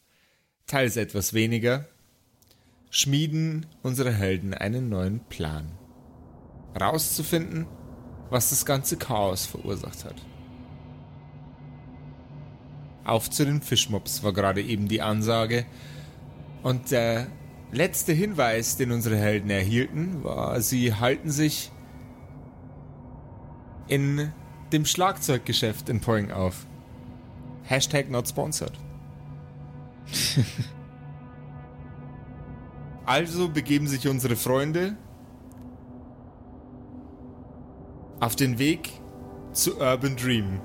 [0.66, 1.88] teils etwas weniger,
[2.90, 5.72] schmieden unsere Helden einen neuen Plan.
[6.80, 7.68] Rauszufinden,
[8.30, 10.16] was das ganze Chaos verursacht hat.
[13.06, 15.66] Auf zu den Fischmobs war gerade eben die Ansage.
[16.64, 17.28] Und der
[17.74, 21.72] letzte Hinweis, den unsere Helden erhielten, war, sie halten sich
[23.88, 24.32] in
[24.72, 26.66] dem Schlagzeuggeschäft in Poing auf.
[27.64, 28.74] Hashtag not sponsored.
[33.06, 34.96] also begeben sich unsere Freunde
[38.20, 38.90] auf den Weg
[39.52, 40.62] zu Urban Dream,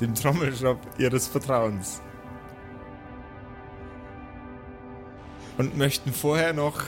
[0.00, 2.00] dem Trommelshop ihres Vertrauens.
[5.58, 6.82] Und möchten vorher noch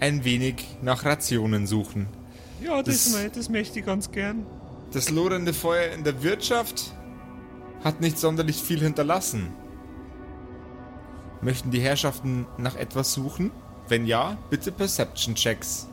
[0.00, 2.08] ein wenig nach Rationen suchen.
[2.60, 4.44] Ja, das, Das- das möchte ich ganz gern.
[4.92, 6.92] Das lodernde Feuer in der Wirtschaft
[7.82, 9.48] hat nicht sonderlich viel hinterlassen.
[11.40, 13.50] Möchten die Herrschaften nach etwas suchen?
[13.88, 15.88] Wenn ja, bitte Perception Checks.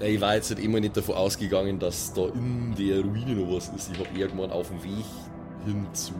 [0.00, 3.56] Ja, ich war jetzt halt immer nicht davon ausgegangen, dass da in der Ruine noch
[3.56, 3.90] was ist.
[3.92, 5.04] Ich habe irgendwann auf dem Weg
[5.64, 6.12] hin zu.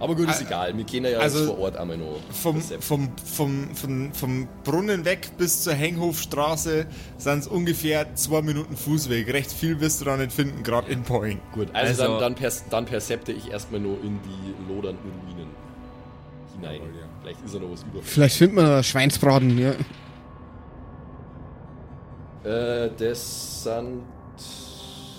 [0.00, 0.76] Aber gut, ist Ä- egal.
[0.76, 2.18] Wir kennen ja also jetzt vor Ort einmal noch.
[2.30, 8.76] Vom, vom, vom, vom, vom Brunnen weg bis zur Henghofstraße sind es ungefähr zwei Minuten
[8.76, 9.32] Fußweg.
[9.32, 11.40] Recht viel wirst du da nicht finden, gerade in Poing.
[11.52, 15.48] Gut, also, Also- dann, dann, pers dann percepte ich erstmal nur in die lodernden Ruinen
[16.54, 16.74] hinein.
[16.74, 17.06] Jawohl, ja.
[17.22, 18.02] Vielleicht ist da noch was über.
[18.02, 19.72] Vielleicht findet man da Schweinsbraten, ja.
[22.44, 24.02] Äh, das sind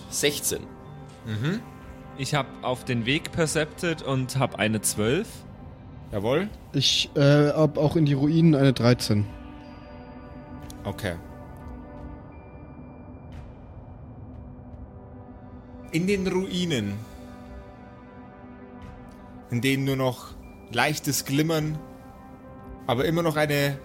[0.09, 0.59] 16.
[2.17, 5.27] Ich habe auf den Weg percepted und habe eine 12.
[6.13, 6.49] Jawohl?
[6.71, 9.25] Ich äh, hab auch in die Ruinen eine 13.
[10.85, 11.15] Okay.
[15.91, 16.93] In den Ruinen,
[19.51, 20.35] in denen nur noch
[20.71, 21.77] leichtes Glimmern,
[22.87, 23.77] aber immer noch eine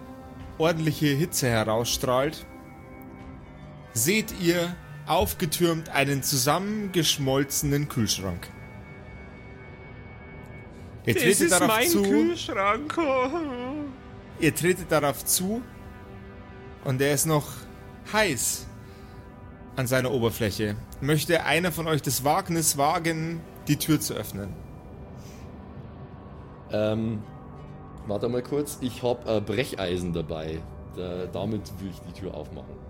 [0.58, 2.46] ordentliche Hitze herausstrahlt,
[3.92, 4.76] seht ihr
[5.10, 8.48] aufgetürmt einen zusammengeschmolzenen Kühlschrank.
[11.04, 12.02] Ihr tretet darauf zu.
[12.02, 12.98] Kühlschrank.
[14.38, 15.62] Ihr tretet darauf zu
[16.84, 17.48] und er ist noch
[18.12, 18.66] heiß
[19.76, 20.76] an seiner Oberfläche.
[21.00, 24.54] Möchte einer von euch das Wagnis wagen, die Tür zu öffnen?
[26.70, 27.22] Ähm,
[28.06, 28.78] warte mal kurz.
[28.80, 30.60] Ich habe äh, Brecheisen dabei.
[30.96, 32.89] Da, damit will ich die Tür aufmachen.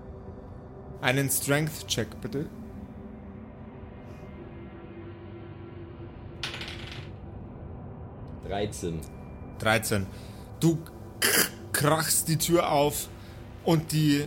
[1.00, 2.46] Einen Strength-Check bitte.
[8.46, 9.00] Dreizehn.
[9.60, 10.06] 13.
[10.58, 10.78] Du
[11.72, 13.08] krachst die Tür auf
[13.64, 14.26] und die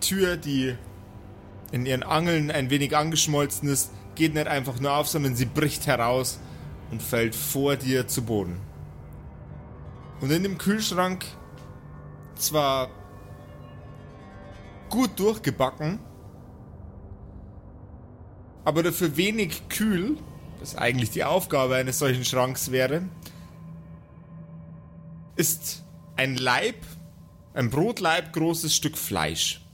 [0.00, 0.76] Tür, die
[1.70, 5.86] in ihren Angeln ein wenig angeschmolzen ist, geht nicht einfach nur auf, sondern sie bricht
[5.86, 6.40] heraus
[6.90, 8.60] und fällt vor dir zu Boden.
[10.20, 11.24] Und in dem Kühlschrank,
[12.36, 12.90] zwar
[14.92, 15.98] gut durchgebacken,
[18.62, 20.18] aber dafür wenig kühl,
[20.60, 23.08] was eigentlich die Aufgabe eines solchen Schranks wäre,
[25.34, 25.82] ist
[26.16, 26.76] ein Leib,
[27.54, 29.64] ein Brotleib großes Stück Fleisch.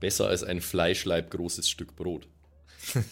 [0.00, 2.28] Besser als ein Fleischleib großes Stück Brot.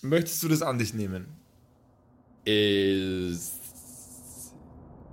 [0.00, 1.39] Möchtest du das an dich nehmen?
[2.50, 3.36] Äh,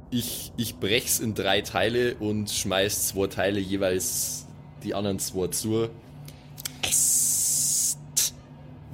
[0.10, 4.47] ich, ich brech's in drei Teile und schmeiß zwei Teile jeweils
[4.84, 5.89] die anderen zwei zu.
[6.82, 8.34] Esst.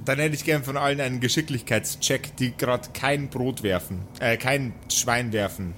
[0.04, 4.74] Dann hätte ich gern von allen einen Geschicklichkeitscheck, die gerade kein Brot werfen, äh, kein
[4.92, 5.74] Schwein werfen.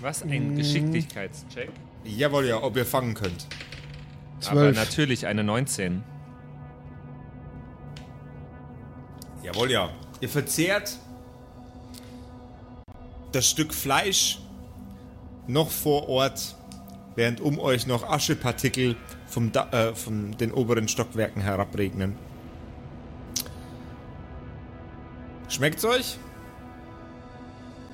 [0.00, 0.22] Was?
[0.22, 1.70] Ein Geschicklichkeitscheck?
[2.04, 3.46] Jawohl, ja, ob ihr fangen könnt.
[4.46, 4.76] Aber 12.
[4.76, 6.02] natürlich eine 19.
[9.52, 9.90] Jawohl, ja.
[10.20, 10.96] Ihr verzehrt
[13.32, 14.38] das Stück Fleisch
[15.46, 16.56] noch vor Ort,
[17.16, 22.16] während um euch noch Aschepartikel vom da äh, von den oberen Stockwerken herabregnen.
[25.48, 26.18] Schmeckt's euch?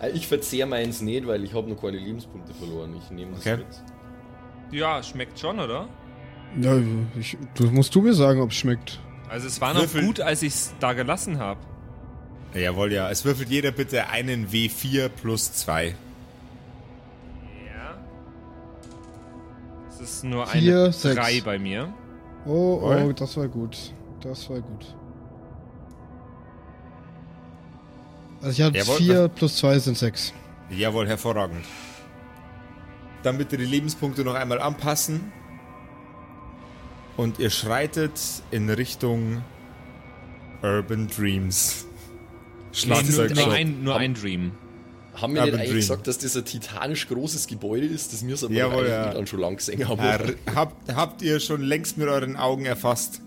[0.00, 2.94] Äh, Ich verzehr meins nicht, weil ich habe noch keine Lebenspunkte verloren.
[3.02, 3.56] Ich nehme das Okay.
[3.58, 3.66] mit.
[4.78, 5.88] Ja, schmeckt schon, oder?
[6.60, 6.76] Ja,
[7.18, 8.98] ich, du musst du mir sagen, ob es schmeckt.
[9.28, 10.04] Also es war noch Würfel.
[10.04, 11.60] gut, als ich es da gelassen habe.
[12.54, 13.10] Jawohl, ja.
[13.10, 15.88] Es würfelt jeder bitte einen W4 plus 2.
[15.88, 15.94] Ja.
[19.88, 21.16] Das ist nur Vier, eine sechs.
[21.16, 21.92] 3 bei mir.
[22.46, 23.14] Oh, oh, Jawohl.
[23.14, 23.92] das war gut.
[24.22, 24.94] Das war gut.
[28.40, 30.32] Also ich hatte Jawohl, 4 plus 2 sind 6.
[30.70, 31.64] Jawohl, hervorragend.
[33.22, 35.32] Dann bitte die Lebenspunkte noch einmal anpassen.
[37.16, 39.42] Und ihr schreitet in Richtung
[40.62, 41.86] Urban Dreams.
[41.86, 41.90] Nee,
[42.88, 43.52] nur, Schlagzeug nur, Shop.
[43.52, 44.52] ein, nur ein Dream.
[45.14, 45.80] Haben wir Urban nicht eigentlich Dream.
[45.80, 49.14] gesagt, dass das ein titanisch großes Gebäude ist, das wir so Jawohl, ja.
[49.14, 49.98] dann schon lang gesehen haben?
[49.98, 53.22] Herr, habt, habt ihr schon längst mit euren Augen erfasst.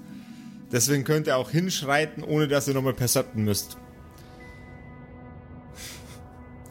[0.71, 3.77] Deswegen könnt ihr auch hinschreiten, ohne dass ihr nochmal percepten müsst.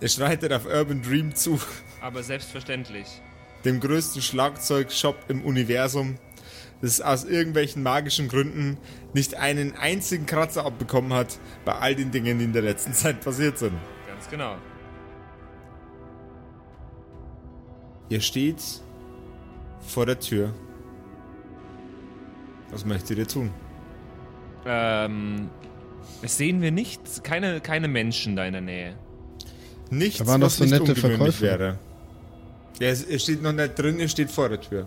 [0.00, 1.58] Ihr schreitet auf Urban Dream zu,
[2.00, 3.06] Aber selbstverständlich.
[3.64, 6.18] dem größten Schlagzeugshop im Universum,
[6.80, 8.76] das aus irgendwelchen magischen Gründen
[9.14, 13.20] nicht einen einzigen Kratzer abbekommen hat bei all den Dingen, die in der letzten Zeit
[13.20, 13.72] passiert sind.
[14.06, 14.56] Ganz genau.
[18.08, 18.62] Ihr steht
[19.80, 20.54] vor der Tür.
[22.70, 23.50] Was möchtet ihr tun?
[24.66, 25.48] Ähm,
[26.22, 28.94] es sehen wir nichts, keine, keine Menschen da in der Nähe.
[29.90, 31.58] Nichts, Da waren doch was so nicht nette ungewöhnlich Verkäufer.
[31.58, 31.78] wäre.
[32.80, 34.86] Ja, es, es steht noch nicht drin, es steht vor der Tür.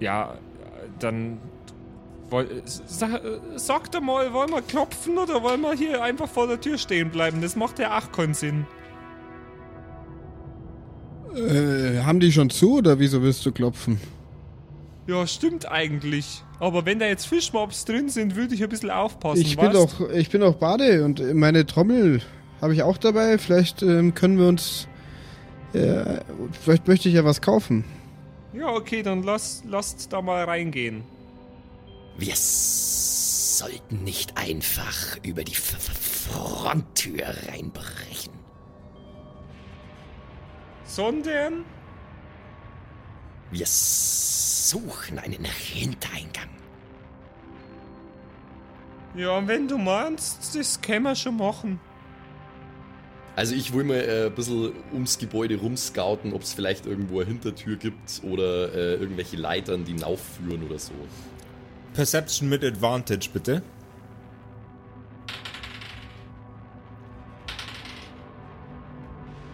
[0.00, 0.34] Ja,
[0.98, 1.38] dann.
[2.64, 7.10] Sag, doch mal, wollen wir klopfen oder wollen wir hier einfach vor der Tür stehen
[7.10, 7.40] bleiben?
[7.40, 8.66] Das macht ja auch keinen Sinn.
[11.36, 14.00] Äh, haben die schon zu oder wieso willst du klopfen?
[15.06, 16.42] Ja, stimmt eigentlich.
[16.58, 19.42] Aber wenn da jetzt Fischmobs drin sind, würde ich ein bisschen aufpassen.
[19.42, 19.76] Ich bin weißt?
[19.76, 22.22] doch, ich bin auch Bade und meine Trommel
[22.60, 23.38] habe ich auch dabei.
[23.38, 24.88] Vielleicht ähm, können wir uns,
[25.76, 26.20] äh,
[26.60, 27.84] vielleicht möchte ich ja was kaufen.
[28.52, 31.04] Ja, okay, dann lass, lasst da mal reingehen.
[32.16, 38.32] Wir s- sollten nicht einfach über die F F Fronttür reinbrechen.
[40.84, 41.64] Sondern.
[43.50, 46.48] Wir suchen einen Hintereingang.
[49.14, 51.78] Ja, wenn du meinst, das können wir schon machen.
[53.36, 57.28] Also ich will mal äh, ein bisschen ums Gebäude rumscouten, ob es vielleicht irgendwo eine
[57.28, 60.94] Hintertür gibt oder äh, irgendwelche Leitern, die hinaufführen oder so.
[61.92, 63.62] Perception mit Advantage, bitte.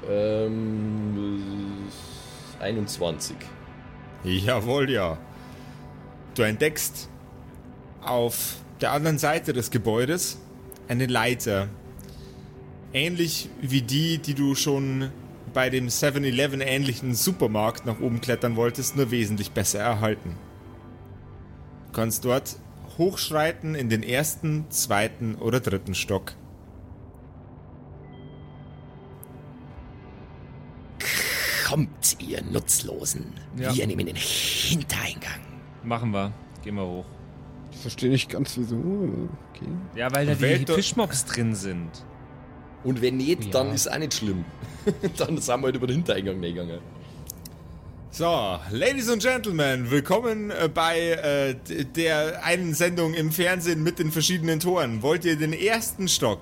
[0.08, 1.88] Ähm,
[2.60, 3.36] äh, 21.
[4.22, 5.18] Jawohl, ja.
[6.36, 7.08] Du entdeckst
[8.00, 10.38] auf der anderen Seite des Gebäudes
[10.86, 11.68] eine Leiter.
[12.94, 15.10] Ähnlich wie die, die du schon
[15.54, 20.36] bei dem 7-Eleven ähnlichen Supermarkt nach oben klettern wolltest, nur wesentlich besser erhalten.
[21.86, 22.56] Du kannst dort
[22.98, 26.34] hochschreiten in den ersten, zweiten oder dritten Stock.
[31.66, 33.32] Kommt, ihr Nutzlosen.
[33.56, 33.74] Ja.
[33.74, 35.40] Wir nehmen den Hintereingang.
[35.82, 36.32] Machen wir.
[36.62, 37.06] Gehen wir hoch.
[37.70, 38.76] Ich verstehe nicht ganz wieso.
[38.76, 39.68] Okay.
[39.94, 42.04] Ja, weil da die Fischmobs drin sind.
[42.84, 43.50] Und wenn nicht, Ja.
[43.50, 44.44] dann ist auch nicht schlimm.
[45.16, 46.80] dann sind wir halt über den Hintereingang gegangen.
[48.10, 51.54] So, Ladies and Gentlemen, willkommen äh, bei äh,
[51.84, 55.00] der einen Sendung im Fernsehen mit den verschiedenen Toren.
[55.02, 56.40] Wollt ihr den ersten Stock,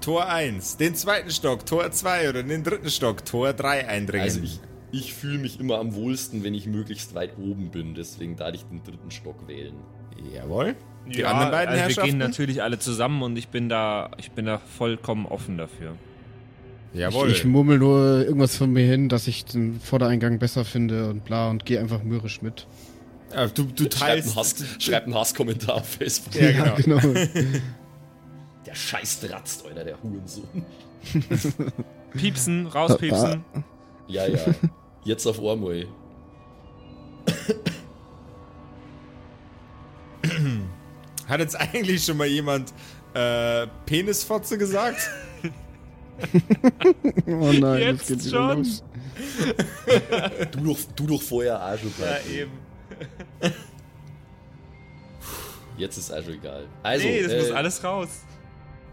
[0.00, 4.24] Tor 1, den zweiten Stock, Tor 2 oder den dritten Stock, Tor 3 eindringen?
[4.26, 4.60] Also ich,
[4.92, 7.94] ich fühle mich immer am wohlsten, wenn ich möglichst weit oben bin.
[7.96, 9.74] Deswegen darf ich den dritten Stock wählen.
[10.32, 10.76] Jawohl.
[11.14, 12.10] Die ja, anderen beiden also wir Herrschaften?
[12.10, 15.94] gehen natürlich alle zusammen und ich bin da, ich bin da vollkommen offen dafür.
[16.92, 17.30] Jawohl.
[17.30, 21.24] Ich, ich murmel nur irgendwas von mir hin, dass ich den Vordereingang besser finde und
[21.24, 22.66] bla und gehe einfach mürrisch mit.
[23.32, 24.36] Äh, du, du teilst.
[24.36, 26.34] Hass, schreibt einen Hasskommentar auf Facebook.
[26.34, 26.98] Ja, genau.
[28.66, 30.66] Der Scheiß dratzt, Alter, der Hurensohn.
[32.16, 33.44] Piepsen, rauspiepsen.
[34.08, 34.40] Ja, ja.
[35.04, 35.86] Jetzt auf einmal.
[41.26, 42.72] Hat jetzt eigentlich schon mal jemand
[43.14, 44.98] äh, Penisfotze gesagt?
[47.26, 48.58] Oh nein, Jetzt das geht schon.
[48.58, 48.82] los.
[50.52, 51.92] Du doch, du doch vorher schon.
[52.00, 52.52] Ja, eben.
[55.76, 56.66] Jetzt ist schon egal.
[56.82, 58.08] Also, nee, das äh, muss alles raus.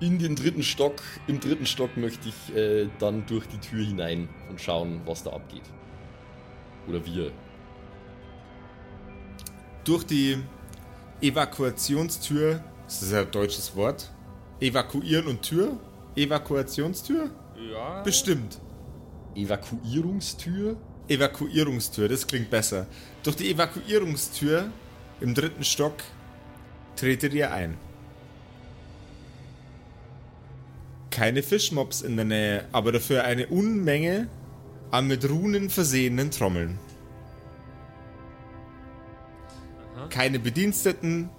[0.02, 0.96] in den dritten Stock,
[1.28, 5.32] im dritten Stock möchte ich äh, dann durch die Tür hinein und schauen, was da
[5.32, 5.64] abgeht.
[6.90, 7.32] Oder wir.
[9.86, 10.40] Durch die
[11.22, 14.12] Evakuationstür, ist das ein deutsches Wort?
[14.60, 15.78] Evakuieren und Tür?
[16.16, 17.32] Evakuationstür?
[17.72, 18.02] Ja.
[18.04, 18.60] Bestimmt.
[19.36, 20.78] Evakuierungstür?
[21.08, 22.88] Evakuierungstür, das klingt besser.
[23.24, 24.70] Durch die Evakuierungstür
[25.22, 25.96] im dritten Stock
[26.96, 27.78] tretet ihr ein.
[31.10, 34.28] Keine Fischmobs in der Nähe, aber dafür eine Unmenge
[34.92, 36.80] an mit Runen versehenen Trommeln.
[40.10, 41.30] Keine Bediensteten,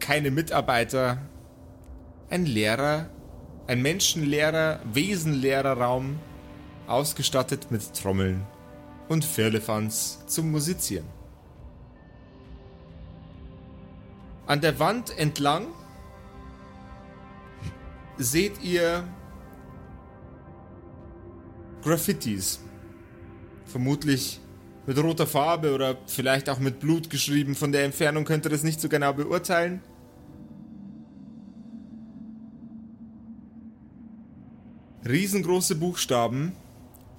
[0.00, 1.18] keine Mitarbeiter,
[2.30, 3.10] ein leerer,
[3.66, 6.18] ein menschenleerer, wesenleerer Raum,
[6.86, 8.46] ausgestattet mit Trommeln
[9.08, 11.06] und Firlefanz zum Musizieren.
[14.46, 15.66] An der Wand entlang
[18.16, 19.04] seht ihr
[21.82, 22.60] Graffitis.
[23.66, 24.40] Vermutlich
[24.88, 27.54] mit roter Farbe oder vielleicht auch mit Blut geschrieben.
[27.54, 29.82] Von der Entfernung könnt ihr das nicht so genau beurteilen.
[35.06, 36.56] Riesengroße Buchstaben,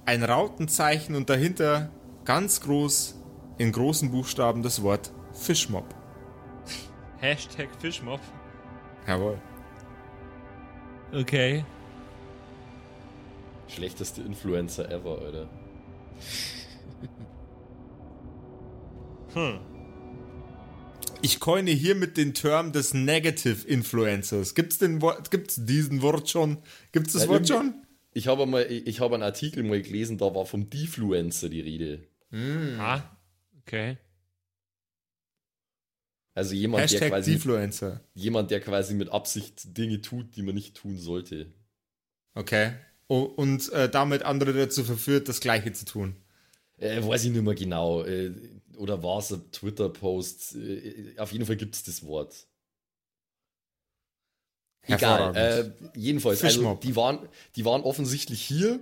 [0.04, 1.90] ein Rautenzeichen und dahinter
[2.24, 3.14] ganz groß
[3.58, 5.86] in großen Buchstaben das Wort Fischmob.
[7.18, 8.20] Hashtag Fischmob.
[9.06, 9.38] Jawohl.
[11.12, 11.64] Okay.
[13.68, 15.46] Schlechteste Influencer ever,
[19.34, 19.60] Alter.
[21.22, 24.54] Ich coine hiermit den Term des Negative Influencers.
[24.54, 26.58] Gibt's den Wort, gibt's diesen Wort schon?
[26.92, 27.74] Gibt's das Ja, Wort schon?
[28.12, 32.06] Ich habe mal, ich habe einen Artikel mal gelesen, da war vom Defluencer die Rede.
[32.78, 33.02] Ah,
[33.60, 33.98] okay.
[36.34, 38.00] Also jemand, der Hashtag quasi, Defluencer.
[38.14, 41.52] jemand, der quasi mit Absicht Dinge tut, die man nicht tun sollte.
[42.34, 42.72] Okay.
[43.08, 46.16] Und äh, damit andere dazu verführt, das Gleiche zu tun.
[46.78, 48.04] Äh, weiß ich nicht mehr genau.
[48.04, 48.32] Äh,
[48.80, 50.56] oder war es ein Twitter-Post?
[50.56, 52.46] Äh, auf jeden Fall gibt es das Wort.
[54.86, 55.36] Egal.
[55.36, 58.80] Äh, jedenfalls, also, die, waren, die waren offensichtlich hier,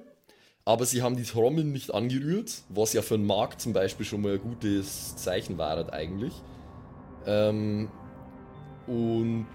[0.65, 4.23] aber sie haben die Trommeln nicht angerührt, was ja für einen Markt zum Beispiel schon
[4.23, 6.33] mal ein gutes Zeichen war halt eigentlich.
[7.27, 7.91] Ähm,
[8.87, 9.47] und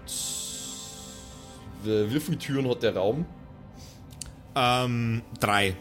[1.82, 3.24] wie wie viele Türen hat der Raum?
[4.54, 5.74] Ähm, drei.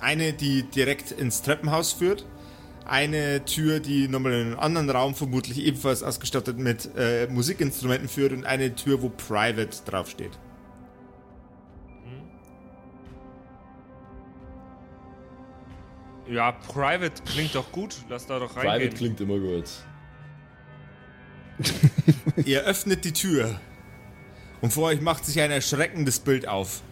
[0.00, 2.24] Eine, die direkt ins Treppenhaus führt.
[2.86, 8.32] Eine Tür, die nochmal in einen anderen Raum, vermutlich ebenfalls ausgestattet mit äh, Musikinstrumenten führt.
[8.32, 10.38] Und eine Tür, wo Private draufsteht.
[16.28, 17.96] Ja, Private klingt doch gut.
[18.08, 18.94] Lass da doch Private reingehen.
[18.94, 19.64] klingt immer gut.
[22.44, 23.60] Ihr öffnet die Tür.
[24.60, 26.82] Und vor euch macht sich ein erschreckendes Bild auf.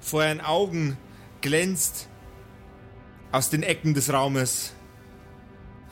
[0.00, 0.96] Vor euren Augen
[1.40, 2.08] glänzt
[3.32, 4.72] aus den Ecken des Raumes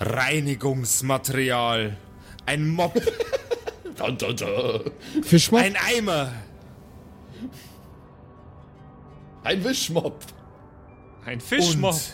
[0.00, 1.96] Reinigungsmaterial.
[2.46, 2.94] Ein Mob,
[3.96, 4.80] Da, da, da.
[5.22, 5.60] Fischmob?
[5.60, 6.32] ein Eimer,
[9.42, 10.24] Ein Wischmob.
[11.24, 11.94] Ein Fischmob.
[11.94, 12.12] und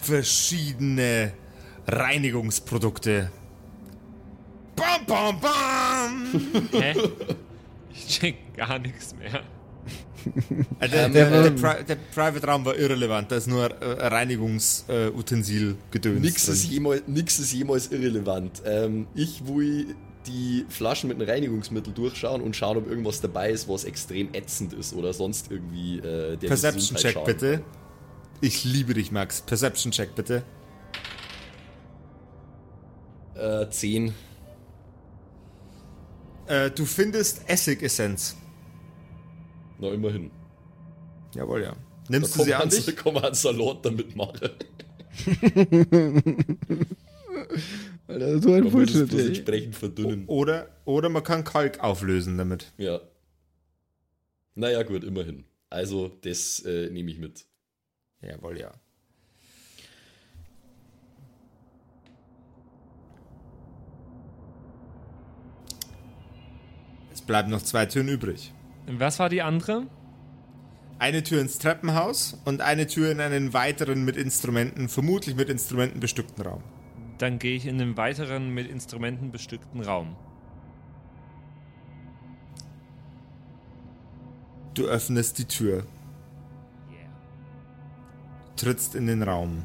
[0.00, 1.32] verschiedene
[1.86, 3.30] Reinigungsprodukte.
[4.76, 6.68] Bam, bam, bam!
[6.72, 6.94] Hä?
[7.92, 9.42] Ich check gar nichts mehr.
[10.80, 15.76] Äh, Der, der, der, Pri der Private Raum war irrelevant, da ist nur äh, Reinigungsutensil
[15.90, 16.20] gedöns.
[16.20, 18.62] Nix ist, jemals, nix ist jemals irrelevant.
[18.64, 19.94] Ähm, ich will
[20.26, 24.72] die Flaschen mit einem Reinigungsmittel durchschauen und schauen, ob irgendwas dabei ist, was extrem ätzend
[24.72, 27.62] ist oder sonst irgendwie äh, der Perception Check schaden bitte.
[28.40, 29.42] Ich liebe dich, Max.
[29.42, 30.42] Perception Check bitte.
[33.34, 34.14] Äh, 10.
[36.46, 38.36] Äh, du findest Essigessenz.
[39.84, 40.30] Na, immerhin.
[41.34, 41.72] Jawohl, ja.
[41.72, 41.78] Da
[42.08, 42.96] Nimmst du kann sie an dich?
[42.96, 44.48] da man einen Salat damit machen.
[48.06, 50.24] Alter, so ein Man muss es Bullshit, entsprechend verdünnen.
[50.26, 52.72] Oder, oder man kann Kalk auflösen damit.
[52.78, 53.00] Ja.
[54.54, 55.44] Naja, gut, immerhin.
[55.68, 57.44] Also, das äh, nehme ich mit.
[58.22, 58.72] Jawohl, ja.
[67.12, 68.54] Es bleiben noch zwei Türen übrig.
[68.86, 69.86] Was war die andere?
[70.98, 76.00] Eine Tür ins Treppenhaus und eine Tür in einen weiteren mit Instrumenten, vermutlich mit Instrumenten
[76.00, 76.62] bestückten Raum.
[77.18, 80.16] Dann gehe ich in einen weiteren mit Instrumenten bestückten Raum.
[84.74, 85.86] Du öffnest die Tür,
[86.90, 87.08] Yeah.
[88.56, 89.62] trittst in den Raum.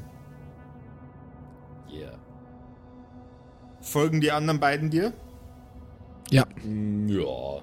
[1.91, 2.13] Yeah.
[3.81, 5.13] Folgen die anderen beiden dir?
[6.29, 6.45] Ja.
[6.63, 7.61] Mm, Ja.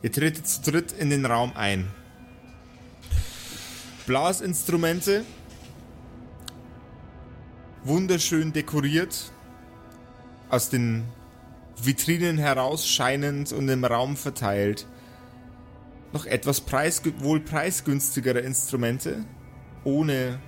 [0.00, 1.88] Ihr tretet zu dritt in den Raum ein.
[4.06, 5.24] Blasinstrumente,
[7.82, 9.32] wunderschön dekoriert,
[10.50, 11.04] aus den
[11.82, 14.86] Vitrinen herausscheinend und im Raum verteilt.
[16.12, 19.24] Noch etwas preisgü wohl preisgünstigere Instrumente,
[19.84, 20.38] ohne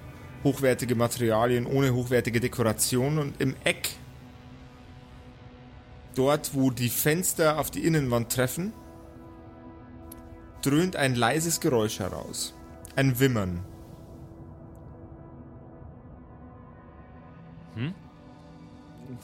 [0.44, 3.18] hochwertige Materialien, ohne hochwertige Dekoration.
[3.18, 3.90] Und im Eck,
[6.14, 8.72] dort wo die Fenster auf die Innenwand treffen,
[10.62, 12.54] dröhnt ein leises Geräusch heraus.
[12.96, 13.64] Ein Wimmern.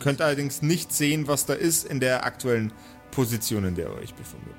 [0.01, 2.72] Könnt allerdings nicht sehen, was da ist in der aktuellen
[3.11, 4.57] Position, in der ihr euch befindet.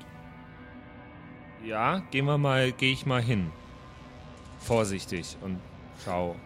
[1.64, 3.50] Ja, gehen wir mal, gehe ich mal hin.
[4.60, 5.60] Vorsichtig und
[6.04, 6.36] schau.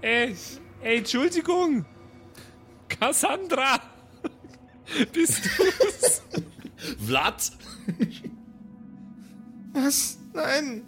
[0.00, 0.34] Ey,
[0.82, 1.84] ey, Entschuldigung!
[2.88, 3.80] Cassandra!
[5.12, 6.22] Bist du's?
[7.06, 7.52] Vlad!
[9.72, 10.18] Was?
[10.32, 10.82] Nein!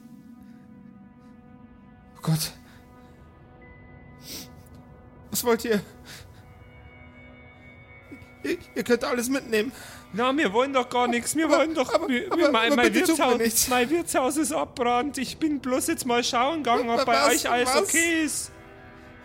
[2.17, 2.53] Oh Gott.
[5.31, 5.81] Was wollt ihr?
[8.43, 9.73] Ihr, ihr könnt alles mitnehmen.
[10.13, 11.35] Na, wir wollen doch gar nichts.
[11.35, 11.93] Wir aber- wollen doch.
[11.93, 13.69] aber- wir, aber- mein, mein, Wirtshaus, nichts.
[13.69, 15.19] mein Wirtshaus ist abbrannt.
[15.19, 17.83] Ich bin bloß jetzt mal schauen gegangen, ob Was- bei euch alles was?
[17.83, 18.53] okay ist.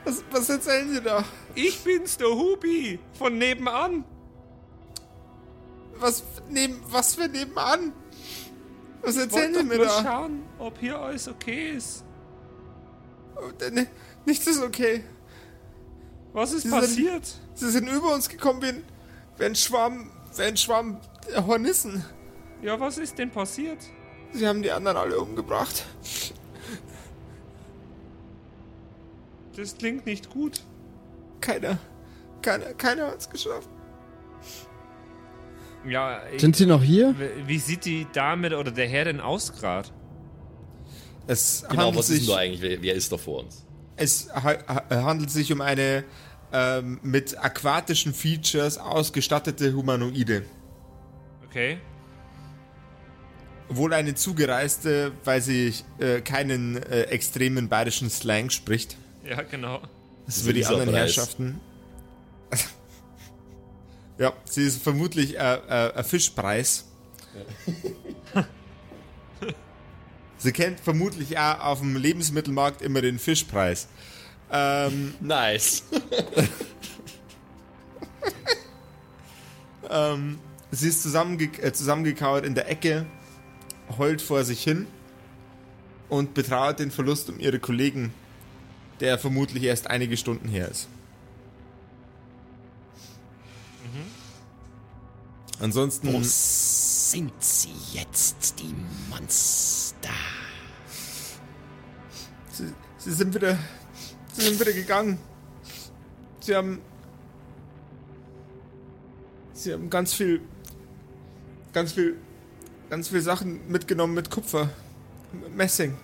[0.05, 1.23] Was, was erzählen Sie da?
[1.55, 4.03] Ich bin's, der Hubi, von nebenan.
[5.99, 7.93] Was neben, was für nebenan?
[9.01, 10.03] Was erzählen Sie mir bloß da?
[10.03, 12.03] schauen, ob hier alles okay ist.
[13.35, 13.87] Oh, ne-
[14.25, 15.03] Nichts ist okay.
[16.33, 17.25] Was ist Sie passiert?
[17.25, 18.83] Sind, sie sind über uns gekommen wie ein,
[19.37, 20.99] wie ein Schwarm, wie ein Schwarm
[21.35, 22.03] Hornissen.
[22.61, 23.79] Ja, was ist denn passiert?
[24.33, 25.85] Sie haben die anderen alle umgebracht.
[29.55, 30.61] Das klingt nicht gut.
[31.41, 31.77] Keiner,
[32.41, 33.69] keiner, keiner hat es geschafft.
[35.87, 37.15] Ja, ich, Sind sie noch hier?
[37.45, 39.89] wie sieht die Dame oder der Herr denn aus gerade?
[41.27, 42.61] Es Genau, handelt was ist sich, denn da eigentlich?
[42.61, 43.65] Wer, wer ist da vor uns?
[43.95, 46.03] es ha ha handelt sich um eine
[46.51, 50.43] ähm, mit aquatischen Features ausgestattete Humanoide.
[51.47, 51.77] Okay.
[53.69, 58.97] Wohl eine zugereiste, weil sie äh, keinen äh, extremen bayerischen Slang spricht.
[59.29, 59.81] Ja, genau.
[60.25, 61.15] Das ist So für die anderen Preis.
[61.15, 61.59] Herrschaften.
[64.19, 66.85] Ja, sie ist vermutlich äh, äh, ein Fischpreis.
[70.37, 73.87] sie kennt vermutlich auch auf dem Lebensmittelmarkt immer den Fischpreis.
[74.51, 75.83] Ähm, Nice.
[79.89, 80.39] ähm,
[80.69, 83.05] sie ist zusammenge äh, zusammengekauert in der Ecke,
[83.97, 84.85] heult vor sich hin
[86.09, 88.13] und betrauert den Verlust um ihre Kollegen,
[88.99, 90.89] der vermutlich erst einige Stunden her ist.
[95.59, 98.73] Ansonsten Wo sind sie jetzt, die
[99.09, 100.09] Monster?
[102.51, 103.57] Sie, sie sind wieder.
[104.33, 105.17] Sie sind wieder gegangen.
[106.39, 106.81] Sie haben.
[109.53, 110.41] Sie haben ganz viel.
[111.73, 112.15] Ganz viel.
[112.89, 114.69] Ganz viel Sachen mitgenommen mit Kupfer.
[115.33, 115.97] M- Messing.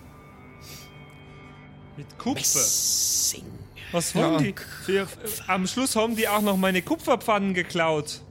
[1.95, 2.39] Mit Kupfer.
[2.59, 3.45] Messing.
[3.93, 4.39] Was wollen Ja.
[4.51, 4.55] die?
[4.87, 5.07] Wir,
[5.47, 8.21] am Schluss haben die auch noch meine Kupferpfannen geklaut.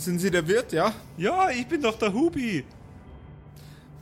[0.00, 0.94] Sind Sie der Wirt, ja?
[1.18, 2.64] Ja, ich bin doch der Hubi.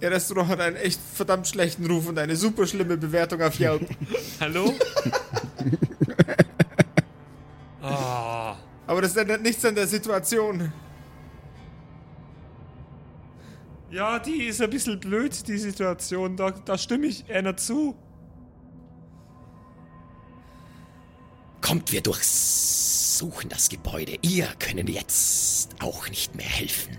[0.01, 3.89] Ihr Restaurant hat einen echt verdammt schlechten Ruf und eine super schlimme Bewertung auf Yelp.
[4.41, 4.73] Hallo?
[7.81, 10.73] Ah, Aber das ändert nichts an der Situation.
[13.91, 16.37] ja, die ist ein bisschen blöd, die Situation.
[16.37, 17.97] Da, da stimme ich einer zu.
[21.63, 22.03] Kommt, wir
[23.19, 24.19] durchsuchen das Gebäude.
[24.23, 26.97] Ihr können jetzt auch nicht mehr helfen.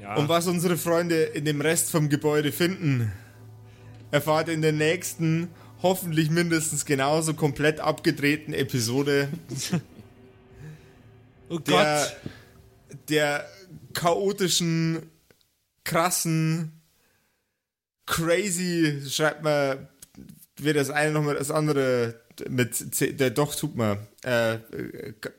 [0.00, 0.16] Ja.
[0.16, 3.12] Und was unsere Freunde in dem Rest vom Gebäude finden,
[4.10, 5.48] erfahrt in der nächsten,
[5.82, 9.28] hoffentlich mindestens genauso komplett abgedrehten Episode
[11.48, 12.12] oh der,
[12.88, 12.98] Gott.
[13.08, 13.48] der
[13.92, 15.10] chaotischen,
[15.84, 16.72] krassen,
[18.06, 19.88] crazy, schreibt man
[20.56, 24.58] weder das eine noch mal das andere mit C, der doch tut man äh,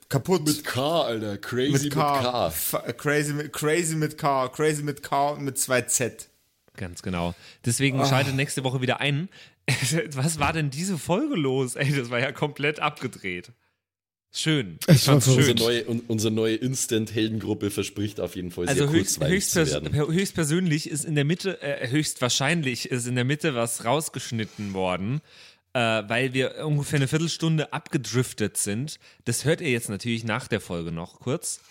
[0.09, 1.37] kaputt Mit K, Alter.
[1.37, 2.47] Crazy mit K.
[2.47, 6.29] F- Crazy mit crazy mit K, crazy mit K und mit zwei Z.
[6.77, 7.35] Ganz genau.
[7.65, 9.29] Deswegen schaltet nächste Woche wieder ein.
[10.15, 11.75] Was war denn diese Folge los?
[11.75, 13.51] Ey, das war ja komplett abgedreht.
[14.31, 14.77] Schön.
[14.87, 15.55] Ich fand's war Unsere schön.
[15.57, 19.67] neue, un, unsere neue Instant-Heldengruppe verspricht auf jeden Fall sehr Also höchst, kurzweilig höchst, zu
[19.67, 19.91] werden.
[19.91, 25.21] per- höchstpersönlich ist in der Mitte, äh, höchstwahrscheinlich ist in der Mitte was rausgeschnitten worden,
[25.79, 28.99] äh, weil wir ungefähr eine Viertelstunde abgedriftet sind.
[29.23, 31.61] Das hört ihr jetzt natürlich nach der Folge noch kurz.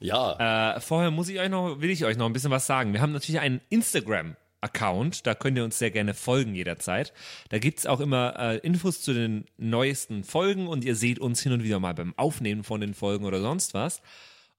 [0.00, 2.92] Ja, Äh, vorher muss ich euch noch, will ich euch noch ein bisschen was sagen.
[2.92, 7.14] Wir haben natürlich einen Instagram-Account, da könnt ihr uns sehr gerne folgen jederzeit.
[7.48, 11.40] Da gibt es auch immer äh, Infos zu den neuesten Folgen und ihr seht uns
[11.40, 14.02] hin und wieder mal beim Aufnehmen von den Folgen oder sonst was.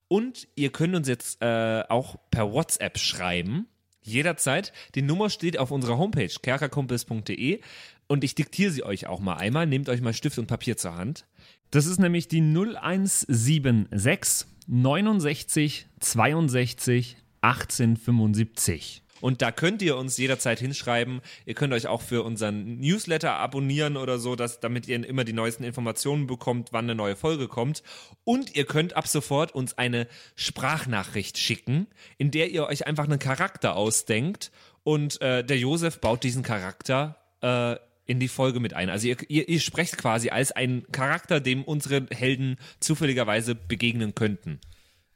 [0.08, 3.68] Und ihr könnt uns jetzt äh, auch per WhatsApp schreiben.
[4.06, 4.72] Jederzeit.
[4.94, 7.60] Die Nummer steht auf unserer Homepage, kerkerkumpels.de.
[8.08, 9.66] Und ich diktiere sie euch auch mal einmal.
[9.66, 11.26] Nehmt euch mal Stift und Papier zur Hand.
[11.70, 19.02] Das ist nämlich die 0176 69 62 1875.
[19.20, 21.20] Und da könnt ihr uns jederzeit hinschreiben.
[21.46, 25.32] Ihr könnt euch auch für unseren Newsletter abonnieren oder so, dass, damit ihr immer die
[25.32, 27.82] neuesten Informationen bekommt, wann eine neue Folge kommt.
[28.24, 31.86] Und ihr könnt ab sofort uns eine Sprachnachricht schicken,
[32.18, 34.50] in der ihr euch einfach einen Charakter ausdenkt
[34.82, 37.76] und äh, der Josef baut diesen Charakter äh,
[38.06, 38.88] in die Folge mit ein.
[38.88, 44.60] Also ihr, ihr, ihr sprecht quasi als ein Charakter, dem unsere Helden zufälligerweise begegnen könnten.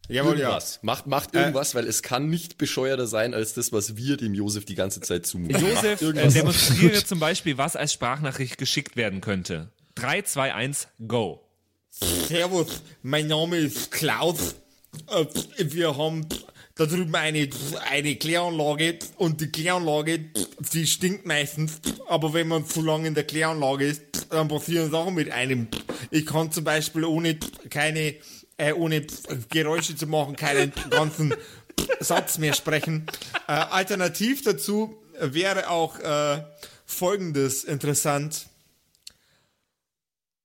[0.08, 0.48] Jawohl, ja.
[0.48, 0.80] irgendwas.
[0.82, 4.64] Macht, macht irgendwas, weil es kann nicht bescheuerter sein als das, was wir dem Josef
[4.64, 5.60] die ganze Zeit zumuten.
[5.64, 9.70] Josef, äh, demonstriere zum Beispiel, was als Sprachnachricht geschickt werden könnte.
[9.94, 11.46] 3, 2, 1, go.
[11.90, 14.56] Servus, mein Name ist Klaus.
[15.08, 15.26] Äh,
[15.58, 16.26] Wir haben
[16.80, 17.46] da drüben eine,
[17.90, 20.30] eine Kläranlage und die Kläranlage,
[20.72, 21.78] die stinkt meistens,
[22.08, 25.68] aber wenn man zu lange in der Kläranlage ist, dann passieren Sachen mit einem.
[26.10, 28.14] Ich kann zum Beispiel ohne keine,
[28.56, 29.06] äh, ohne
[29.50, 31.34] Geräusche zu machen, keinen ganzen
[32.00, 33.06] Satz mehr sprechen.
[33.46, 36.42] Äh, alternativ dazu wäre auch äh,
[36.86, 38.46] folgendes interessant.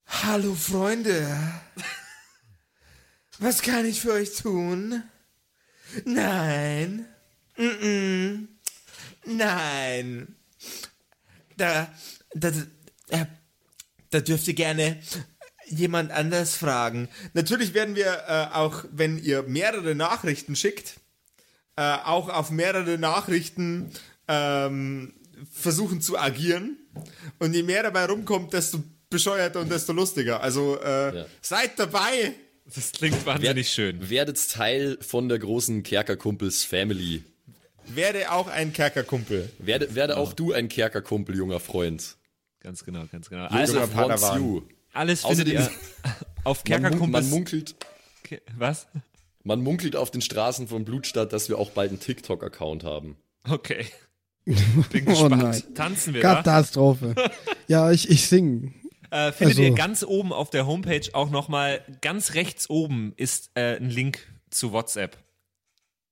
[0.06, 1.26] Hallo Freunde.
[3.40, 5.02] Was kann ich für euch tun?
[6.04, 7.06] Nein.
[7.58, 8.48] Mm-mm.
[9.26, 10.36] Nein.
[11.58, 11.94] Da,
[12.34, 12.52] da,
[13.08, 13.28] da,
[14.10, 15.00] da dürft ihr gerne
[15.68, 17.08] jemand anders fragen.
[17.34, 20.96] Natürlich werden wir äh, auch, wenn ihr mehrere Nachrichten schickt,
[21.76, 23.92] äh, auch auf mehrere Nachrichten
[24.28, 25.14] ähm,
[25.52, 26.78] versuchen zu agieren.
[27.40, 30.42] Und je mehr dabei rumkommt, desto bescheuerter und desto lustiger.
[30.42, 31.26] Also äh, Ja.
[31.42, 32.36] seid dabei.
[32.74, 34.10] Das klingt wahnsinnig schön.
[34.10, 37.24] Werdet Teil von der großen Kerkerkumpels Family.
[37.88, 39.52] Werde auch ein Kerkerkumpel.
[39.60, 42.18] Werde, werde auch du ein Kerkerkumpel, junger Freund.
[42.62, 43.46] Ganz genau, ganz genau.
[43.46, 44.64] Also wants you.
[44.94, 45.70] alles findet Außerdem- ihr
[46.44, 47.30] auf mun man Kerkerkumpels.
[47.30, 47.76] munkelt,
[48.58, 48.88] Was?
[49.44, 53.16] man munkelt auf den Straßen von Blutstadt, dass wir auch bald einen TikTok-Account haben.
[53.48, 53.86] Okay.
[54.46, 54.56] Bin
[55.08, 55.44] Oh gespannt.
[55.44, 55.64] nein.
[55.76, 56.36] Tanzen wir da?
[56.36, 57.14] Katastrophe.
[57.68, 58.74] ja, ich, ich sing.
[59.12, 63.52] Äh, findet Also- ihr ganz oben auf der Homepage auch nochmal, ganz rechts oben ist
[63.56, 65.18] äh, ein Link zu WhatsApp.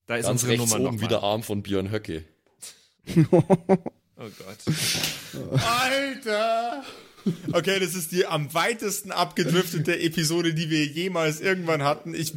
[0.05, 2.25] Da ist Ganz unsere rechts Nummer oben wieder Arm von Björn Höcke.
[4.15, 5.59] Oh Gott.
[5.81, 6.83] Alter!
[7.53, 12.13] Okay, das ist die am weitesten abgedriftete Episode, die wir jemals irgendwann hatten.
[12.13, 12.33] Ich,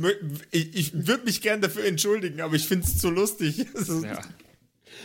[0.53, 3.67] ich, ich würde mich gern dafür entschuldigen, aber ich finde es zu lustig.
[4.03, 4.21] Ja.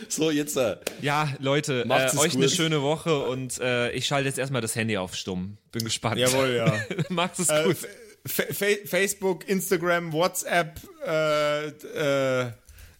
[0.08, 2.50] So, jetzt äh, Ja, Leute, äh, euch eine gut.
[2.54, 5.58] schöne Woche und äh, ich schalte jetzt erstmal das Handy auf Stumm.
[5.70, 6.18] Bin gespannt.
[6.18, 6.74] Jawohl, ja.
[7.08, 7.76] Macht es Äh, gut.
[8.24, 12.50] Fa Fa Facebook, Instagram, WhatsApp äh, äh,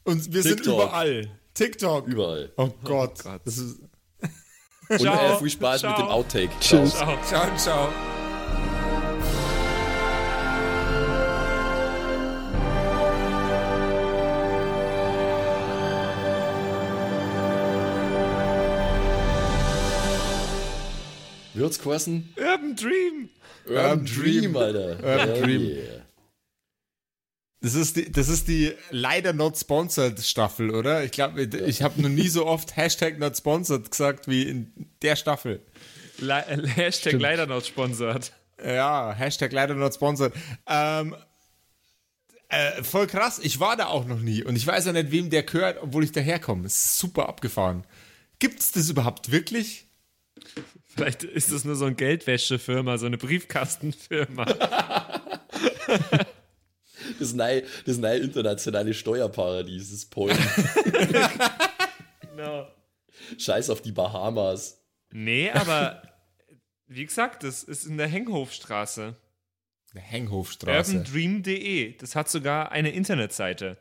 [0.05, 0.75] und wir sind TikTok.
[0.85, 1.31] überall.
[1.55, 2.07] TikTok.
[2.09, 2.51] überall.
[2.57, 3.23] Oh Gott.
[3.23, 3.41] Gott.
[3.45, 3.79] Das ist,
[4.89, 5.37] Und Ciao.
[5.37, 5.91] äh, viel Spaß Ciao.
[5.93, 6.51] mit dem Outtake.
[6.61, 6.95] Tschüss.
[6.95, 7.17] Ciao.
[7.25, 8.12] ciao, ciao.
[21.71, 22.33] Kosten?
[22.37, 23.29] Urban Dream.
[23.67, 24.97] Urban Dream, Alter.
[25.03, 25.61] Urban Hell Dream.
[25.63, 26.03] yeah.
[27.61, 31.05] Das ist die, das ist die leider not sponsored Staffel, oder?
[31.05, 35.15] Ich glaube, ich habe noch nie so oft Hashtag not sponsored gesagt wie in der
[35.15, 35.65] Staffel.
[36.19, 38.33] Le äh, Hashtag leider not sponsored.
[38.65, 40.33] Ja, Hashtag leider not sponsored.
[40.67, 41.15] Ähm,
[42.49, 45.31] äh, voll krass, ich war da auch noch nie und ich weiß ja nicht, wem
[45.31, 46.67] der gehört, obwohl ich daherkomme.
[46.67, 47.85] Es ist super abgefahren.
[48.41, 49.87] Gibt's das überhaupt wirklich?
[50.95, 54.47] Vielleicht ist das nur so eine Geldwäschefirma, so eine Briefkastenfirma.
[57.19, 60.39] Das neue, das neue internationale Steuerparadies ist Polen.
[62.37, 62.67] no.
[63.39, 64.81] Scheiß auf die Bahamas.
[65.13, 66.03] Nee, aber
[66.87, 69.17] wie gesagt, das ist in der Henghofstraße.
[69.93, 70.99] Eine Henghofstraße.
[70.99, 71.97] UrbanDream.de.
[71.97, 73.79] Das hat sogar eine Internetseite.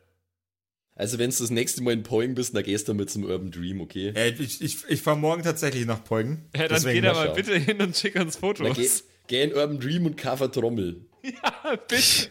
[0.96, 3.50] Also, wenn du das nächste Mal in Poing bist, dann gehst du mit zum Urban
[3.50, 4.10] Dream, okay?
[4.16, 6.50] Äh, ich ich, ich fahre morgen tatsächlich nach Peugen.
[6.56, 7.34] Ja, dann geht er mal schau.
[7.34, 8.76] bitte hin und schick uns Fotos.
[8.76, 8.90] geh,
[9.28, 11.06] geh in Urban Dream und Cover Trommel.
[11.88, 12.30] Bitte.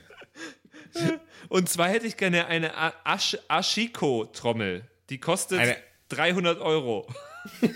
[1.48, 2.72] Und zwar hätte ich gerne eine
[3.04, 4.82] Ash Ashiko-Trommel.
[5.08, 5.76] Die kostet Eine-
[6.10, 7.08] 300 Euro.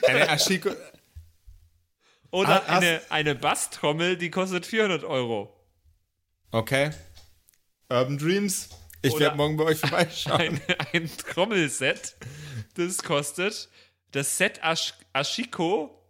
[0.06, 0.70] Eine Ashiko.
[2.30, 5.54] Oder Ah, hast- eine, eine Basstrommel, die kostet 400 Euro.
[6.50, 6.90] Okay.
[7.88, 8.68] Urban Dreams.
[9.04, 10.40] Ich werde morgen bei euch vorbeischauen.
[10.40, 10.60] Ein,
[10.92, 12.16] ein Trommelset,
[12.74, 13.68] das kostet,
[14.12, 16.00] das Set Ash Ashiko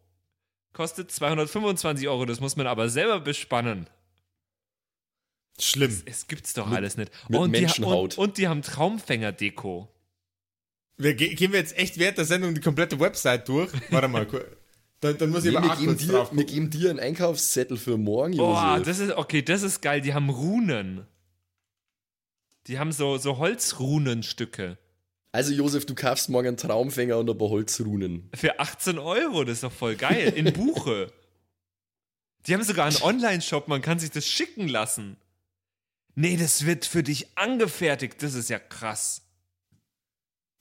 [0.73, 2.25] kostet 225 Euro.
[2.27, 3.89] Das muss man aber selber bespannen.
[5.59, 6.03] Schlimm.
[6.05, 7.13] Es gibt's doch alles nicht.
[7.29, 8.19] mit und, die, Menschenhaut.
[8.19, 9.89] und, und die haben Traumfänger-Deko.
[10.97, 13.71] Wir ge gehen wir jetzt echt während der Sendung die komplette Website durch.
[13.91, 14.27] Warte mal,
[15.01, 17.97] dann, dann muss ich Nee, aber wir, geben dir, wir geben dir einen Einkaufszettel für
[17.97, 20.01] morgen, Boah, das ist, okay, das ist geil.
[20.01, 21.07] Die haben Runen.
[22.67, 24.79] Die haben so, so Holzrunenstücke.
[25.33, 28.31] Also, Josef, du kaufst morgen einen Traumfänger und ein paar Holzrunen.
[28.35, 30.33] Für 18 Euro, das ist doch voll geil.
[30.35, 31.13] In Buche.
[32.47, 35.17] Die haben sogar einen Online-Shop, man kann sich das schicken lassen.
[36.15, 38.23] Nee, das wird für dich angefertigt.
[38.23, 39.23] Das ist ja krass.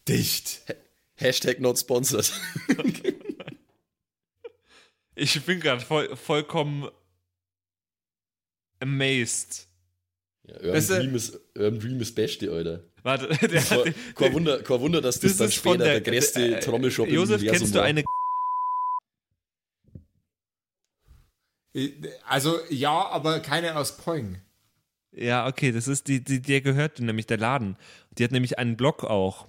[0.08, 0.64] Dicht.
[1.16, 2.32] Hashtag not sponsored.
[5.16, 6.90] Ich bin gerade voll, vollkommen
[8.80, 9.68] amazed.
[10.46, 12.84] Ja, Urban, Das, äh, Dream ist, Urban Dream ist Beste, Alter.
[13.04, 16.58] Warte, der hat, kein, Wunder, kein Wunder, dass das, das dann später der, der, größte
[16.58, 17.86] äh, Trommelshop im Josef, Universum kennst du war.
[17.86, 18.04] eine
[22.28, 24.38] Also ja, aber keine aus Poing.
[25.12, 27.78] Ja, okay, das ist die, die, der gehört nämlich der Laden.
[28.18, 29.48] Die hat nämlich einen Blog auch.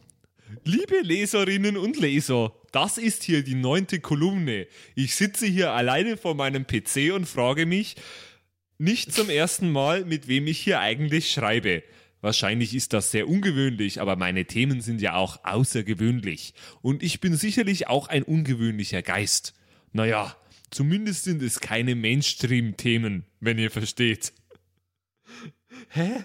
[0.64, 4.66] Liebe Leserinnen und Leser, das ist hier die neunte Kolumne.
[4.94, 7.96] Ich sitze hier alleine vor meinem PC und frage mich
[8.84, 11.82] nicht zum ersten Mal, mit wem ich hier eigentlich schreibe.
[12.20, 16.54] Wahrscheinlich ist das sehr ungewöhnlich, aber meine Themen sind ja auch außergewöhnlich.
[16.82, 19.54] Und ich bin sicherlich auch ein ungewöhnlicher Geist.
[19.92, 20.36] Naja,
[20.70, 24.32] zumindest sind es keine Mainstream-Themen, wenn ihr versteht.
[25.88, 26.24] Hä?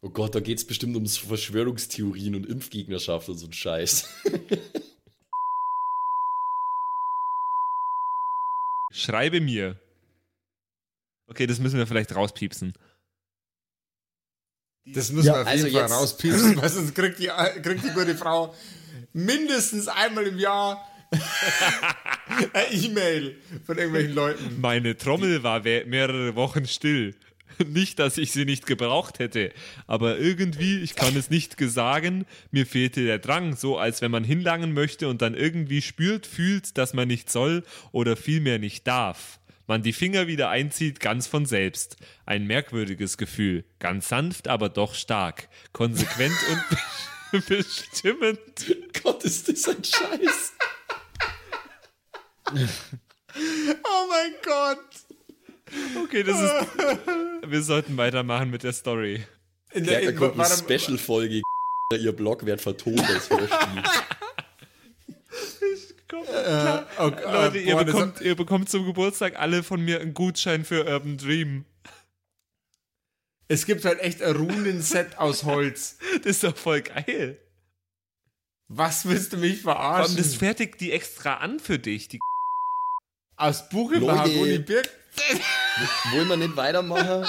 [0.00, 4.08] Oh Gott, da geht's bestimmt um Verschwörungstheorien und Impfgegnerschaft und so ein Scheiß.
[8.92, 9.80] Schreibe mir.
[11.28, 12.72] Okay, das müssen wir vielleicht rauspiepsen.
[14.86, 17.26] Das müssen Ja, wir auf also jeden Fall jetzt- rauspiepsen, weil sonst kriegt die,
[17.62, 18.54] kriegt die gute Frau
[19.12, 20.86] mindestens einmal im Jahr
[22.52, 24.60] eine E-Mail von irgendwelchen Leuten.
[24.60, 27.14] Meine Trommel war mehrere Wochen still.
[27.66, 29.52] Nicht, dass ich sie nicht gebraucht hätte,
[29.88, 34.22] aber irgendwie, ich kann es nicht sagen, mir fehlte der Drang, so als wenn man
[34.22, 39.40] hinlangen möchte und dann irgendwie spürt, fühlt, dass man nicht soll oder vielmehr nicht darf.
[39.68, 41.98] Man die Finger wieder einzieht, ganz von selbst.
[42.24, 46.34] Ein merkwürdiges Gefühl, ganz sanft, aber doch stark, konsequent
[47.30, 48.40] und bestimmend.
[49.02, 50.52] Gott, ist das ein Scheiß.
[52.50, 54.84] Oh mein Gott!
[56.02, 56.54] Okay, das ist.
[57.46, 59.22] Wir sollten weitermachen mit der Story.
[59.72, 61.42] In Ja, da kommt eine Special-Folge.
[61.92, 63.82] Ihr Blog wird vertont als Hörspiel.
[66.08, 70.00] Komm, Äh, okay, Leute, äh, ihr, boah, bekommt, ihr bekommt zum Geburtstag alle von mir
[70.00, 71.64] einen Gutschein für Urban Dream.
[73.48, 75.98] Es gibt halt echt ein Runenset aus Holz.
[76.22, 77.38] Das ist doch voll geil.
[78.68, 80.16] Was willst du mich verarschen?
[80.16, 82.08] das fertigt die extra an für dich.
[82.08, 82.18] Die
[83.36, 84.14] aus Buche, Leute.
[84.14, 84.88] Mahagoni, Birk.
[86.12, 87.26] Wollen wir nicht weitermachen?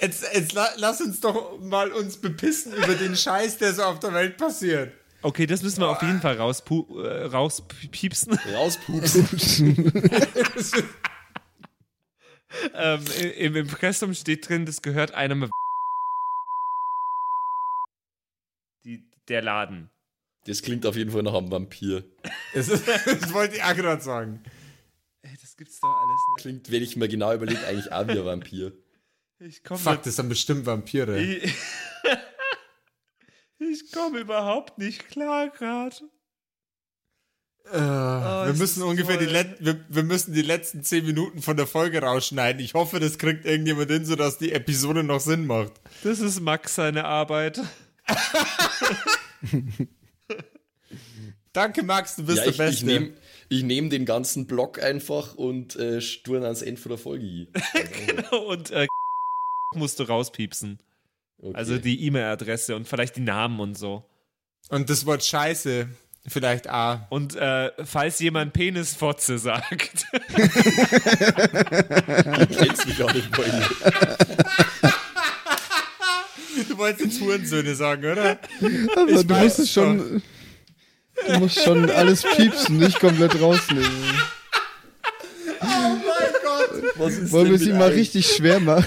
[0.00, 3.98] Jetzt, jetzt la, lass uns doch mal uns bepissen über den Scheiß, der so auf
[3.98, 4.92] der Welt passiert.
[5.26, 8.38] Okay, das müssen wir auf jeden Fall rauspu äh, rauspiepsen.
[8.54, 9.92] Rauspupsen.
[12.74, 13.04] ähm,
[13.36, 15.50] Im Impressum steht drin, das gehört einem.
[18.84, 19.90] Die, der Laden.
[20.46, 22.04] Das klingt auf jeden Fall nach einem Vampir.
[22.54, 24.44] Das, ist, das wollte ich auch gerade sagen.
[25.22, 28.24] Ey, das gibt's doch alles Klingt, wenn ich mir genau überlege, eigentlich auch wie ein
[28.24, 28.66] Vampir.
[29.40, 29.56] nicht.
[29.58, 31.20] Ich komme Fuck, das sind bestimmt Vampire.
[31.20, 31.52] Ich,
[33.58, 35.96] ich komme überhaupt nicht klar gerade.
[37.72, 39.34] Äh, wir ist müssen ungefähr die, toll.
[39.34, 42.62] Let wir, wir müssen die letzten 10 Minuten von der Folge rausschneiden.
[42.62, 45.72] Ich hoffe, das kriegt irgendjemand hin, sodass die Episode noch Sinn macht.
[46.04, 47.60] Das ist Max seine Arbeit.
[51.52, 52.86] Danke, Max, du bist ja, der ich, ich Beste.
[52.86, 53.14] nehme
[53.48, 57.46] ich nehm den ganzen Block einfach und äh, ans Ende von der Folge.
[58.46, 58.86] Und äh,
[59.74, 60.80] musst du rauspiepsen.
[61.38, 61.54] Okay.
[61.54, 64.04] Also die E-Mail-Adresse und vielleicht die Namen und so.
[64.68, 65.88] Und das Wort Scheiße
[66.26, 66.98] vielleicht auch.
[67.10, 70.18] Und äh, falls jemand Penisfotze sagt, du
[72.46, 73.68] kennst mich auch nicht, Freunde.
[76.68, 78.38] Du wolltest jetzt Hurensöhne sagen, oder?
[78.96, 80.22] Aber Ich du musst es schon.
[81.26, 83.90] Du musst schon alles piepsen, nicht komplett rausnehmen.
[85.60, 86.82] Oh mein Gott!
[86.96, 88.86] Was ist Wollen wir es mit ihm mal richtig schwer machen?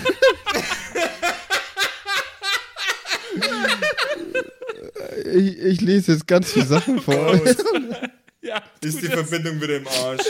[5.34, 7.36] Ich, ich lese jetzt ganz viele Sachen vor.
[8.42, 9.28] ja, Ist die das.
[9.28, 10.26] Verbindung wieder im Arsch.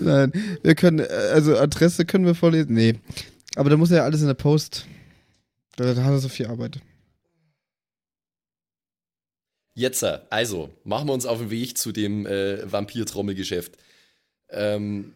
[0.00, 2.74] Nein, wir können, also Adresse können wir vorlesen.
[2.74, 2.94] Nee.
[3.54, 4.86] Aber da muss ja alles in der Post.
[5.76, 6.80] Da, da hat er so viel Arbeit.
[9.74, 13.76] Jetzt, äh, also, machen wir uns auf den Weg zu dem äh, Vampir-Trommelgeschäft.
[14.48, 15.14] Ähm,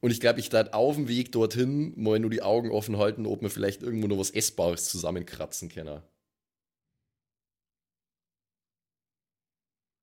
[0.00, 3.26] und ich glaube, ich darf auf dem Weg dorthin mal nur die Augen offen halten,
[3.26, 6.00] ob wir vielleicht irgendwo noch was Essbares zusammenkratzen können.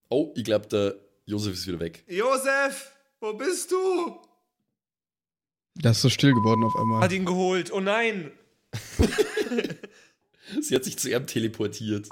[0.10, 0.96] Oh, ich glaube, der
[1.26, 2.04] Josef ist wieder weg.
[2.08, 4.22] Josef, wo bist du?
[5.76, 7.02] Das ist so still geworden auf einmal.
[7.04, 7.72] Hat ihn geholt.
[7.72, 8.32] Oh nein,
[10.62, 12.08] Sie hat sich zu ihm teleportiert.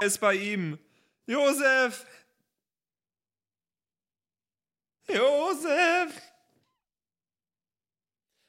[0.00, 0.78] er ist bei ihm.
[1.26, 2.06] Josef!
[5.08, 6.20] Josef!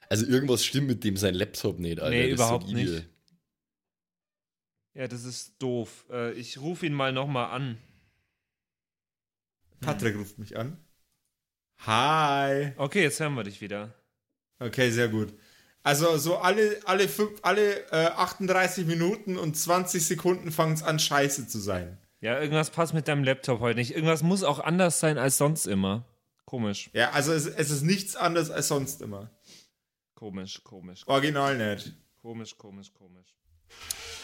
[0.08, 2.10] Also irgendwas stimmt mit dem sein Laptop nicht, Alter.
[2.10, 3.08] Nee, Das überhaupt nicht.
[4.94, 6.04] Ja, das ist doof.
[6.10, 7.78] Äh, ich rufe ihn mal nochmal an.
[9.82, 10.78] Patrick ruft mich an.
[11.86, 12.72] Hi.
[12.76, 13.92] Okay, jetzt hören wir dich wieder.
[14.58, 15.34] Okay, sehr gut.
[15.82, 20.98] Also so alle, alle, fünf, alle äh, 38 Minuten und 20 Sekunden fangen es an,
[21.00, 21.98] scheiße zu sein.
[22.20, 23.90] Ja, irgendwas passt mit deinem Laptop heute nicht.
[23.92, 26.04] Irgendwas muss auch anders sein als sonst immer.
[26.44, 29.30] Komisch, Ja, also es, es ist nichts anderes als sonst immer.
[30.14, 31.92] komisch, komisch, Original nicht.
[32.20, 33.34] komisch, komisch, komisch.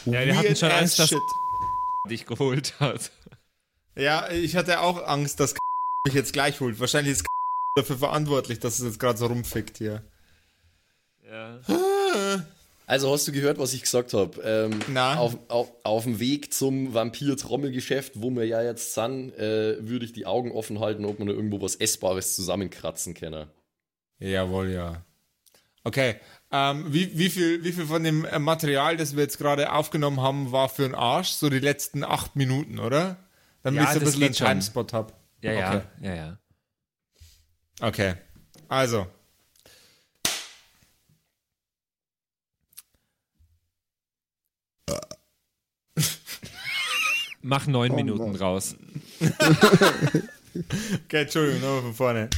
[0.05, 1.19] Ja, wir hatten Weird schon ass Angst, dass shit.
[2.11, 3.11] dich geholt hat.
[3.99, 5.55] Ja, ich hatte auch Angst, dass
[6.07, 6.79] mich jetzt gleich holt.
[6.79, 7.27] Wahrscheinlich ist
[7.75, 10.03] dafür verantwortlich, dass es jetzt gerade so rumfickt hier.
[11.29, 11.59] Ja.
[11.67, 12.43] Ah,
[12.87, 14.41] Also hast du gehört, was ich gesagt habe?
[14.43, 15.17] Ähm, Na?
[15.19, 20.13] Auf, auf, auf dem Weg zum Vampir-Trommelgeschäft, wo wir ja jetzt sind, äh, würde ich
[20.13, 23.49] die Augen offen halten, ob man da irgendwo was Essbares zusammenkratzen kann.
[24.21, 25.05] Jawohl, ja.
[25.85, 26.17] Okay.
[26.51, 30.51] Ähm, wie, wie, viel, wie viel von dem Material, das wir jetzt gerade aufgenommen haben,
[30.53, 31.31] war für den Arsch?
[31.31, 33.19] So die letzten acht Minuten, oder?
[33.63, 34.61] Damit Ja, ich so ein bisschen einen.
[34.61, 35.13] Timespot habe.
[35.41, 35.83] Ja, ja, Okay.
[36.03, 36.39] ja, ja.
[37.81, 38.15] Okay.
[38.69, 39.07] Also.
[47.43, 48.77] Mach neun Minuten raus.
[49.21, 50.23] Okay,
[51.23, 52.31] Entschuldigung, nochmal von vorne.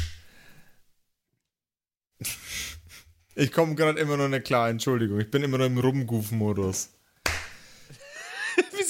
[3.34, 5.18] Ich komme gerade immer noch nicht klar, Entschuldigung.
[5.20, 6.90] Ich bin immer noch im Rumgoof-Modus.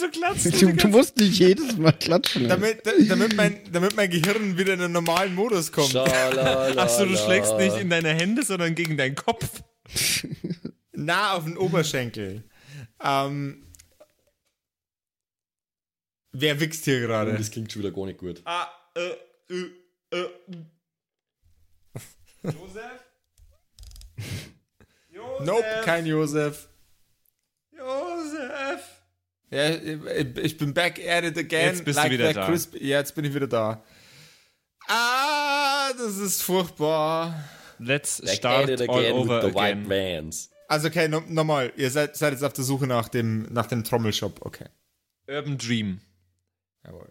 [0.01, 2.49] Wieso klatzt Du, du musst nicht jedes Mal klatschen.
[2.49, 5.95] Damit, damit, mein, damit mein Gehirn wieder in einen normalen Modus kommt.
[5.97, 9.63] Achso, du schlägst nicht in deine Hände, sondern gegen deinen Kopf.
[10.93, 12.45] nah auf den Oberschenkel.
[13.03, 13.67] Ähm,
[16.33, 17.35] wer wichst hier gerade?
[17.37, 18.41] Das klingt schon wieder gar nicht gut.
[18.45, 20.29] Ah, äh, äh, äh.
[22.43, 23.05] Josef?
[25.13, 25.45] Josef?
[25.45, 26.69] Nope, kein Josef.
[27.73, 29.00] Josef!
[29.51, 31.67] Ja, ich, ich bin back at it again.
[31.67, 32.47] Jetzt bist du wieder that da.
[32.47, 32.75] Crisp.
[32.77, 33.83] Ja, jetzt bin ich wieder da.
[34.87, 37.35] Ah, das ist furchtbar.
[37.79, 39.89] Let's Back start at it all again over with the again.
[39.89, 40.51] white vans.
[40.69, 41.73] Also okay, no, nochmal.
[41.77, 44.45] Ihr seid, seid jetzt auf der Suche nach dem, nach dem Trommelshop.
[44.45, 44.67] Okay.
[45.27, 46.01] Urban Dream.
[46.85, 47.11] Jawohl.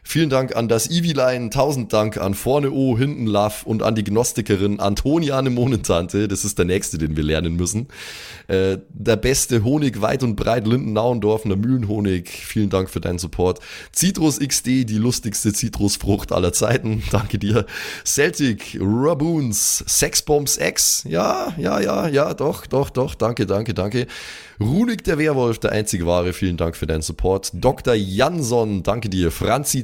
[0.03, 4.03] Vielen Dank an das Eviline, tausend Dank an Vorne O, Hinten Love und an die
[4.03, 7.87] Gnostikerin Antoniane Monentante, das ist der nächste, den wir lernen müssen.
[8.47, 13.59] Äh, der beste Honig weit und breit, Linden-Nauendorfener Mühlenhonig, vielen Dank für deinen Support.
[13.95, 17.65] Citrus XD, die lustigste Zitrusfrucht aller Zeiten, danke dir.
[18.03, 24.07] Celtic, Raboons, Sexbombs X, ja, ja, ja, ja, doch, doch, doch, danke, danke, danke.
[24.59, 27.51] Runik der Werwolf, der einzige wahre, vielen Dank für deinen Support.
[27.53, 27.95] Dr.
[27.95, 29.31] Jansson, danke dir.
[29.31, 29.83] Franzi